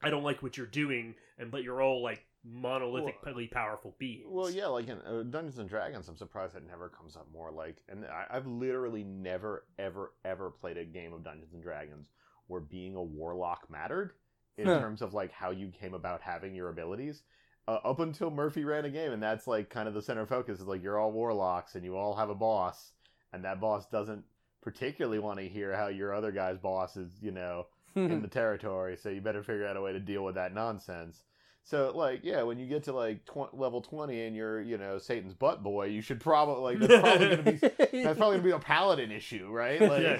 [0.00, 4.24] I don't like what you're doing, and but you're all like monolithically powerful beings.
[4.28, 7.50] Well, yeah, like in uh, Dungeons and Dragons, I'm surprised it never comes up more.
[7.50, 12.06] Like, and I, I've literally never, ever, ever played a game of Dungeons and Dragons
[12.48, 14.12] where being a warlock mattered
[14.56, 14.80] in Huh.
[14.80, 17.22] terms of like how you came about having your abilities.
[17.68, 20.58] Uh, up until Murphy ran a game, and that's like kind of the center focus
[20.58, 22.92] is like you're all warlocks and you all have a boss,
[23.32, 24.24] and that boss doesn't
[24.62, 28.96] particularly want to hear how your other guy's boss is, you know, in the territory,
[28.96, 31.24] so you better figure out a way to deal with that nonsense.
[31.64, 34.98] So, like, yeah, when you get to like tw- level twenty and you're, you know,
[34.98, 37.58] Satan's butt boy, you should probably like that's probably gonna be
[38.04, 39.80] that's probably gonna be a paladin issue, right?
[39.88, 40.18] Like, Yeah.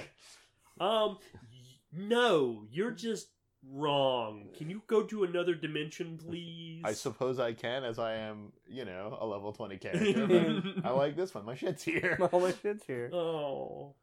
[0.79, 1.17] Um,
[1.91, 3.29] no, you're just
[3.69, 4.49] wrong.
[4.57, 6.81] Can you go to another dimension, please?
[6.85, 10.27] I suppose I can, as I am, you know, a level twenty character.
[10.27, 11.45] but I like this one.
[11.45, 12.17] My shit's here.
[12.19, 13.09] All oh, my shit's here.
[13.13, 13.95] Oh.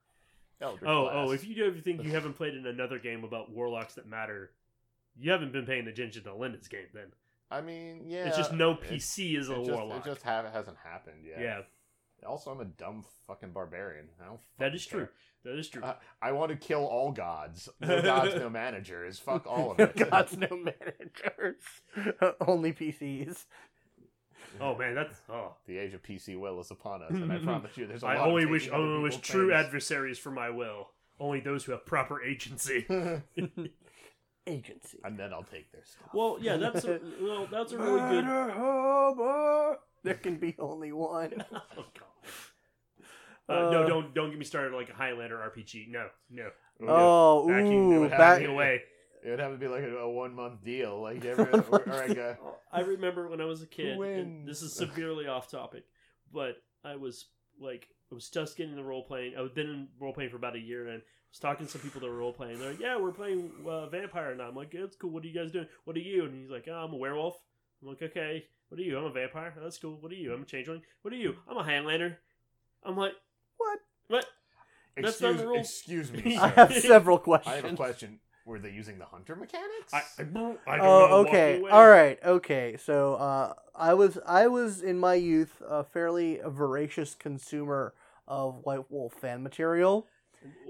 [0.61, 1.17] Eldritch Oh, Blast.
[1.17, 1.31] oh!
[1.33, 4.53] If you do ever think you haven't played in another game about warlocks that matter,
[5.19, 6.87] you haven't been paying attention to Linda's game.
[6.95, 7.13] Then
[7.51, 10.07] I mean, yeah, it's just no PC is a it just, warlock.
[10.07, 11.41] It just have, hasn't happened yet.
[11.41, 11.61] yeah,
[12.25, 14.07] Also, I'm a dumb fucking barbarian.
[14.23, 14.41] I don't.
[14.59, 15.09] that fucking is true.
[15.45, 15.83] That is true.
[15.83, 17.69] Uh, I want to kill all gods.
[17.81, 19.19] No gods, no managers.
[19.19, 19.97] Fuck all of it.
[20.11, 21.63] God's no managers.
[22.41, 23.45] Only PCs.
[24.61, 25.55] oh man, that's oh.
[25.67, 28.17] The age of PC will is upon us, and I promise you, there's a I
[28.17, 29.65] lot of only wish only wish people's true things.
[29.67, 30.89] adversaries for my will.
[31.21, 32.85] Only those who have proper agency.
[34.47, 34.99] Agency.
[35.05, 36.09] and then I'll take their stuff.
[36.15, 38.25] well, yeah, that's a, well, that's a really good.
[38.25, 39.77] Murder.
[40.05, 41.45] There can be only one.
[41.53, 42.07] Oh god.
[43.49, 45.89] Uh, no, Uh, don't don't get me started like a Highlander RPG.
[45.89, 48.83] No, no, Oh, backing, ooh, would back, backing away.
[49.25, 51.01] It would have to be like a, a one month deal.
[51.01, 52.37] Like every all right, guy.
[52.73, 53.99] I remember when I was a kid.
[54.01, 55.85] And this is severely off topic,
[56.33, 57.27] but I was
[57.61, 59.35] like I was just getting the role playing.
[59.39, 61.81] I've been in role playing for about a year, and I was talking to some
[61.83, 62.59] people that were role playing.
[62.59, 65.11] They're like, "Yeah, we're playing uh, vampire now." I'm like, "That's cool.
[65.11, 65.67] What are you guys doing?
[65.85, 67.37] What are you?" And he's like, oh, "I'm a werewolf."
[67.83, 68.97] I'm like, "Okay, what are you?
[68.99, 69.53] I'm a vampire.
[69.63, 69.99] That's cool.
[70.01, 70.33] What are you?
[70.33, 70.83] I'm a changeling.
[71.03, 71.37] What are you?
[71.49, 72.19] I'm a Highlander."
[72.85, 73.13] I'm like,
[73.59, 73.79] What?
[74.09, 74.27] "What?"
[74.97, 75.59] That's not Excuse, the rule.
[75.59, 76.37] excuse me.
[76.41, 76.55] I sir.
[76.55, 77.55] have several questions.
[77.55, 77.79] I questions.
[77.79, 78.21] have a question.
[78.47, 79.93] Were they using the hunter mechanics?
[79.93, 81.17] I, I, I don't Oh, know.
[81.29, 81.61] okay.
[81.69, 82.19] All right.
[82.25, 82.77] Okay.
[82.83, 87.93] So, uh, I was I was in my youth a fairly voracious consumer
[88.29, 90.07] of White Wolf fan material.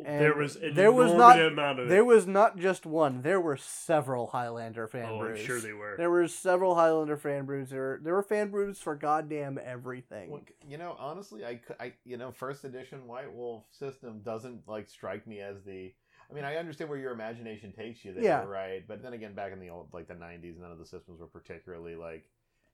[0.04, 1.88] There was an there was not- amount of it.
[1.88, 3.22] There was not just one.
[3.22, 5.40] There were several Highlander fan oh, brews.
[5.40, 5.94] I'm sure they were.
[5.96, 7.70] There were several Highlander fan brews.
[7.70, 10.30] There were, there were fan brews for goddamn everything.
[10.30, 14.88] Well, you know, honestly, I, I, you know, first edition White Wolf system doesn't like
[14.88, 15.92] strike me as the.
[16.30, 18.44] I mean, I understand where your imagination takes you there, Yeah.
[18.44, 18.82] right?
[18.88, 21.28] But then again, back in the old, like the '90s, none of the systems were
[21.28, 22.24] particularly like,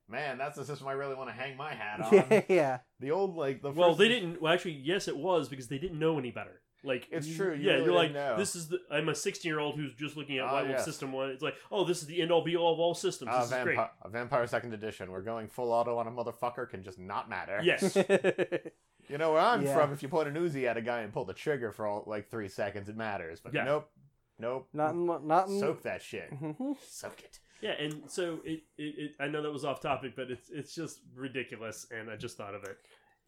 [0.08, 2.12] man, that's the system I really want to hang my hat on.
[2.14, 2.78] yeah, yeah.
[3.00, 4.42] The old, like the Well, they edition- didn't.
[4.42, 6.61] Well, actually, yes, it was because they didn't know any better.
[6.84, 8.36] Like It's true, you yeah, really you're like, know.
[8.36, 8.78] this is the.
[8.90, 10.84] I'm a 16 year old who's just looking at Ah, White Wolf yes.
[10.84, 11.30] System One.
[11.30, 13.30] It's like, oh, this is the end all be all of all systems.
[13.32, 13.76] Ah, This is great.
[13.76, 15.12] vampire, a vampire second edition.
[15.12, 17.60] We're going full auto on a motherfucker can just not matter.
[17.62, 17.96] Yes.
[19.08, 19.74] You know where I'm Yeah.
[19.74, 19.92] from?
[19.92, 22.30] If you point an Uzi at a guy and pull the trigger for all, like
[22.30, 23.40] three seconds, it matters.
[23.40, 23.64] But Yeah.
[23.64, 23.90] nope,
[24.38, 24.68] nope.
[24.72, 26.30] not in, not in, Soak that shit.
[26.30, 26.76] Mhm.
[26.88, 27.40] Soak it.
[27.60, 29.10] Yeah, and so it, it, it.
[29.20, 32.54] I know that was off topic, but it's it's just ridiculous, and I just thought
[32.54, 32.78] of it.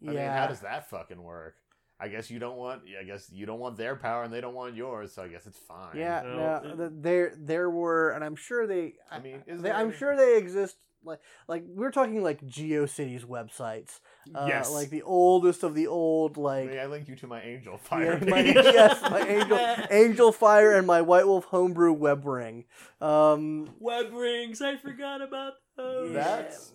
[0.01, 0.11] Yeah.
[0.11, 1.57] Mean, how does that fucking work?
[2.05, 2.83] I guess you don't want.
[3.01, 5.13] I guess you don't want their power, and they don't want yours.
[5.15, 5.97] So I guess it's fine.
[5.97, 8.95] Yeah, No, no, it- there there were, and I'm sure they.
[9.11, 10.77] I mean, is they, there I'm any- sure they exist.
[11.07, 14.01] Like, like we're talking like GeoCities websites,
[14.35, 17.43] uh, yes, like the oldest of the old, like May I link you to my
[17.43, 22.65] Angel yeah, Fire my, yes, my Angel Angelfire and my White Wolf homebrew web ring.
[23.03, 24.63] Um, web rings.
[24.63, 26.15] I forgot about those.
[26.15, 26.73] That's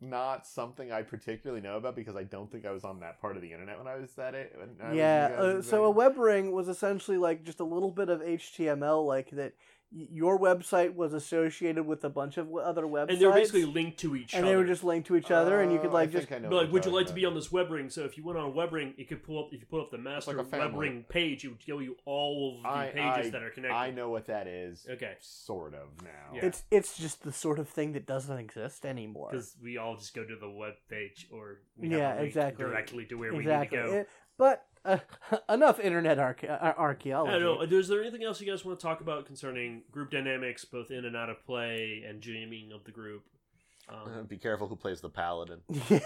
[0.00, 3.36] not something I particularly know about because I don't think I was on that part
[3.36, 4.34] of the internet when I was that.
[4.34, 4.54] it.
[4.56, 5.28] When I was yeah.
[5.36, 9.30] Uh, so a web ring was essentially like just a little bit of HTML, like
[9.30, 9.54] that.
[9.92, 13.64] Y- Your website was associated with a bunch of other websites, and they were basically
[13.64, 14.46] linked to each and other.
[14.46, 16.28] And they were just linked to each other, and you could uh, I like just
[16.28, 17.90] think I know like, would you talking like to be on this web ring?
[17.90, 19.48] So if you went on a web ring, it could pull up.
[19.52, 21.96] If you pull up the master like a web ring page, it would show you
[22.04, 23.74] all of the I- pages I- that are connected.
[23.76, 24.86] I know what that is.
[24.88, 26.34] Okay, Sort of now.
[26.34, 26.44] Yeah.
[26.46, 29.28] It's it's just the sort of thing that doesn't exist anymore.
[29.30, 32.64] because we all just go to the web page, or we Yeah, a link exactly.
[32.64, 33.78] directly to where exactly.
[33.78, 34.00] we need to go.
[34.02, 34.98] It- but uh,
[35.48, 37.32] enough internet arche- archaeology.
[37.38, 37.78] don't know.
[37.78, 41.04] Is there anything else you guys want to talk about concerning group dynamics, both in
[41.04, 43.24] and out of play, and jamming of the group?
[43.90, 45.60] Um, Be careful who plays the paladin.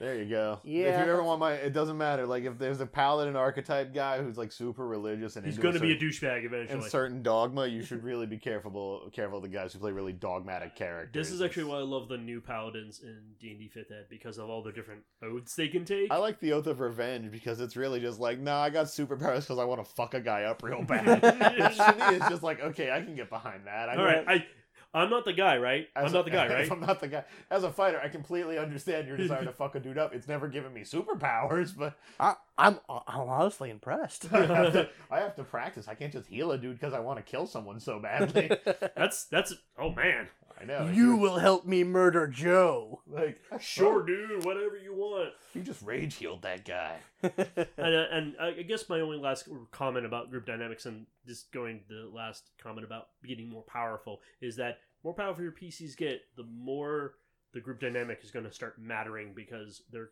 [0.00, 0.60] There you go.
[0.64, 2.24] If you ever want my, it doesn't matter.
[2.24, 5.80] Like if there's a paladin archetype guy who's like super religious and he's going to
[5.80, 6.80] be a douchebag eventually.
[6.80, 10.14] And certain dogma, you should really be careful careful of the guys who play really
[10.14, 11.12] dogmatic characters.
[11.12, 14.06] This is actually why I love the new paladins in D and D Fifth Ed
[14.08, 16.10] because of all the different oaths they can take.
[16.10, 19.40] I like the Oath of Revenge because it's really just like, nah, I got superpowers
[19.40, 21.22] because I want to fuck a guy up real bad.
[21.22, 23.90] Which to me, it's just like, okay, I can get behind that.
[23.90, 24.46] I all right, I
[24.92, 25.88] I'm not the guy, right?
[25.94, 26.64] As I'm a- not the guy, right?
[26.64, 27.24] If I'm not the guy.
[27.50, 30.14] As a fighter, I completely understand your desire to fuck a dude up.
[30.14, 34.26] It's never given me superpowers, but I, I'm I'm honestly impressed.
[34.32, 35.86] I have to, I have to practice.
[35.88, 38.50] I can't just heal a dude because I want to kill someone so badly.
[38.96, 40.28] That's that's oh man,
[40.60, 40.90] I know.
[40.92, 43.00] you will help me murder Joe.
[43.06, 45.32] like sure, dude, whatever you want.
[45.54, 46.98] You just rage healed that guy.
[47.22, 47.34] and,
[47.78, 51.80] uh, and I I guess my only last comment about group dynamics and just going
[51.88, 56.20] to the last comment about getting more powerful is that more powerful your PCs get,
[56.36, 57.14] the more
[57.54, 60.10] the group dynamic is going to start mattering because they're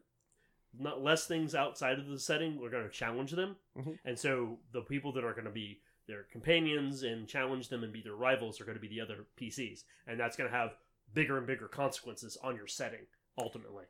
[0.79, 3.99] not less things outside of the setting are going to challenge them, Mhm.
[4.05, 7.93] and so the people that are going to be their companions and challenge them and
[7.93, 10.71] be their rivals are going to be the other PCs, and that's going to have
[11.15, 13.07] bigger and bigger consequences on your setting
[13.39, 13.85] ultimately.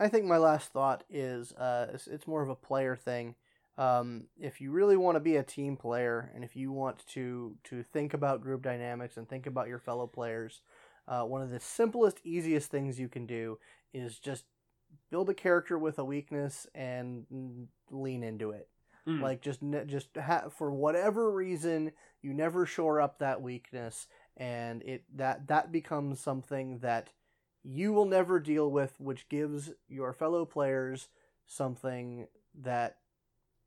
[0.00, 3.34] I think my last thought is uh, it's, it's more of a player thing.
[3.76, 7.56] Um, if you really want to be a team player, and if you want to
[7.64, 10.62] to think about group dynamics and think about your fellow players,
[11.08, 13.58] uh, one of the simplest, easiest things you can do
[13.92, 14.44] is just
[15.10, 18.68] build a character with a weakness and mm, lean into it.
[19.06, 19.20] Mm.
[19.20, 21.92] Like just ne- just ha- for whatever reason,
[22.22, 27.10] you never shore up that weakness, and it that that becomes something that
[27.62, 31.08] you will never deal with, which gives your fellow players
[31.46, 32.26] something
[32.62, 32.96] that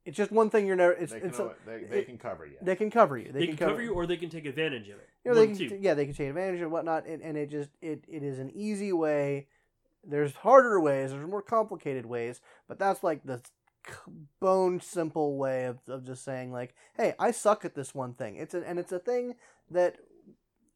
[0.05, 0.93] it's just one thing you're never.
[0.93, 2.57] It's They can, it's a, they, they it- can cover you.
[2.61, 3.31] they can cover you.
[3.31, 5.09] They, can cover you, or they can take advantage of it.
[5.25, 7.38] you know, they One of can, yeah, they can take advantage and whatnot, and, and
[7.38, 9.47] it just it, it is an easy way.
[10.03, 13.43] There's harder ways, there's more complicated ways, but that's like the c-
[14.39, 18.35] bone simple way of, of just saying like, hey, I suck at this one thing.
[18.35, 19.35] It's a, and it's a thing
[19.71, 19.97] that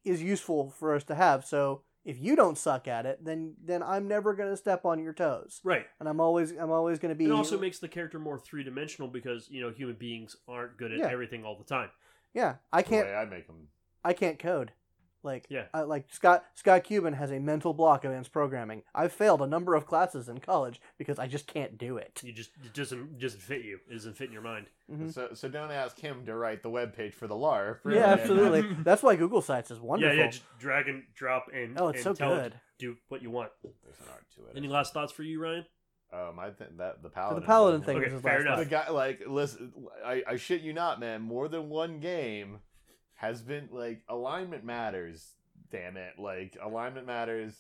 [0.03, 1.45] is useful for us to have.
[1.45, 5.14] So if you don't suck at it, then then I'm never gonna step on your
[5.14, 5.86] toes, Right.
[5.99, 7.26] and I'm always I'm always gonna be.
[7.26, 10.91] It also makes the character more three dimensional because you know human beings aren't good
[10.91, 11.07] at Yeah.
[11.12, 11.89] everything all the time.
[12.34, 13.68] yeah, I can't way I make them.
[14.03, 14.72] I can't code.
[15.24, 15.66] Like Yeah.
[15.74, 18.84] I, like Scott Scott Cuban has a mental block against programming.
[18.96, 22.22] I've failed a number of classes in college because I just can't do it.
[22.24, 23.80] You just it doesn't doesn't fit you.
[23.90, 24.68] It doesn't fit in your mind.
[24.92, 25.14] Mhm.
[25.14, 27.80] So so don't ask him to write the web page for the LARP.
[27.86, 28.62] Yeah, absolutely.
[28.84, 30.16] That's why Google Sites is wonderful.
[30.16, 30.30] Yeah, yeah.
[30.32, 32.52] Just drag and drop and Oh, it's and so tell it good.
[32.54, 33.52] to do what you want.
[33.64, 34.58] There's an art to it.
[34.58, 35.66] Any last thoughts for you, Ryan?
[36.14, 37.40] Um, I think that the So paladin.
[37.40, 38.60] the paladin one- thing Okay, was his fair enough.
[38.60, 39.72] The guy, like, listen,
[40.04, 41.22] I, I shit you not, man.
[41.22, 42.60] More than one game
[43.22, 45.36] has been like alignment matters.
[45.70, 46.14] Damn it!
[46.18, 47.54] Like alignment matters.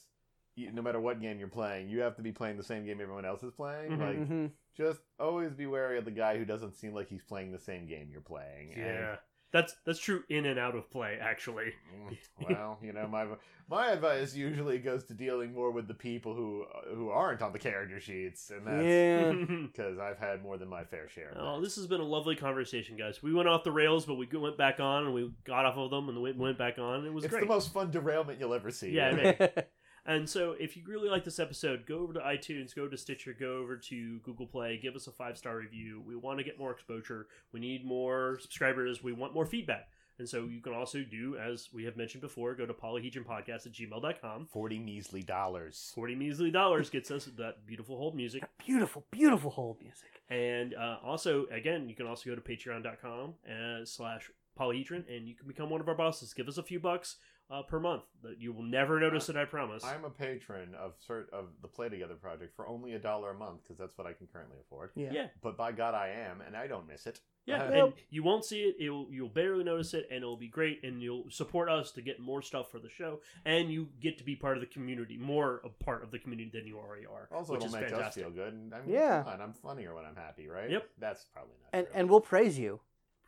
[0.57, 3.25] No matter what game you're playing, you have to be playing the same game everyone
[3.25, 3.91] else is playing.
[3.91, 3.99] Mhm.
[3.99, 4.51] Like, Mhm.
[4.75, 7.85] just always be wary of the guy who doesn't seem like he's playing the same
[7.87, 8.73] game you're playing.
[8.73, 9.15] And, Yeah,
[9.51, 11.17] that's that's true in and out of play.
[11.21, 13.25] Actually, mm, well, you know, my
[13.69, 17.59] my advice usually goes to dealing more with the people who who aren't on the
[17.59, 19.31] character sheets, and that's Yeah.
[19.71, 21.35] because I've had more than my fair share.
[21.37, 23.21] Oh, this has been a lovely conversation, guys.
[23.21, 25.89] We went off the rails, but we went back on, and we got off of
[25.91, 27.05] them, and went went back on.
[27.05, 27.41] It was it's great.
[27.41, 28.91] the most fun derailment you'll ever see.
[28.91, 29.69] Yeah, it
[30.05, 33.35] And so, if you really like this episode, go over to iTunes, go to Stitcher,
[33.39, 36.01] go over to Google Play, give us a five star review.
[36.05, 37.27] We want to get more exposure.
[37.51, 39.03] We need more subscribers.
[39.03, 39.89] We want more feedback.
[40.17, 43.73] And so, you can also do, as we have mentioned before, go to polyhedronpodcast at
[43.73, 44.47] gmail.com.
[44.51, 45.91] Forty measly dollars.
[45.93, 48.43] 40 measly dollars gets us that beautiful hold music.
[48.57, 50.09] beautiful, beautiful hold music.
[50.31, 55.35] And uh, also, again, you can also go to patreon.com uh, slash polyhedron and you
[55.35, 56.33] can become one of our bosses.
[56.33, 57.17] Give us a few bucks
[57.51, 58.03] uh, per month.
[58.23, 59.83] That You will never notice it, I promise.
[59.83, 63.33] I'm a patron of cert of the Play Together project for only a dollar a
[63.33, 64.91] month because that's what I can currently afford.
[64.95, 65.09] Yeah.
[65.11, 65.27] Yeah.
[65.41, 67.19] But by God, I am, and I don't miss it.
[67.47, 67.93] Yeah, Uh, and Yep.
[68.11, 68.75] you won't see it.
[68.79, 70.83] It'll, you'll barely notice it, and it'll be great.
[70.83, 74.23] And you'll support us to get more stuff for the show, and you get to
[74.23, 77.27] be part of the community, more a part of the community than you already are.
[77.35, 78.23] Also, which it'll is make fantastic.
[78.25, 78.53] us feel good.
[78.53, 79.23] And I'm, Yeah.
[79.23, 80.69] come on, I'm funnier when I'm happy, right?
[80.69, 80.87] Yep.
[80.99, 81.95] That's probably not And true.
[81.95, 82.79] and we'll praise you.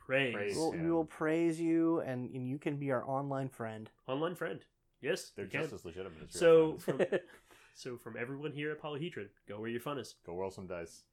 [0.04, 0.56] Praise, Praise.
[0.56, 3.90] We'll, we will praise you, and, and you can be our online friend.
[4.06, 4.60] online friend.
[5.00, 5.62] Yes, They're you can.
[5.62, 7.04] just as legitimate as So real friends.
[7.10, 7.18] from
[7.74, 10.14] so from everyone here at Polyhedron, go where your fun is.
[10.26, 11.04] Go roll some dice.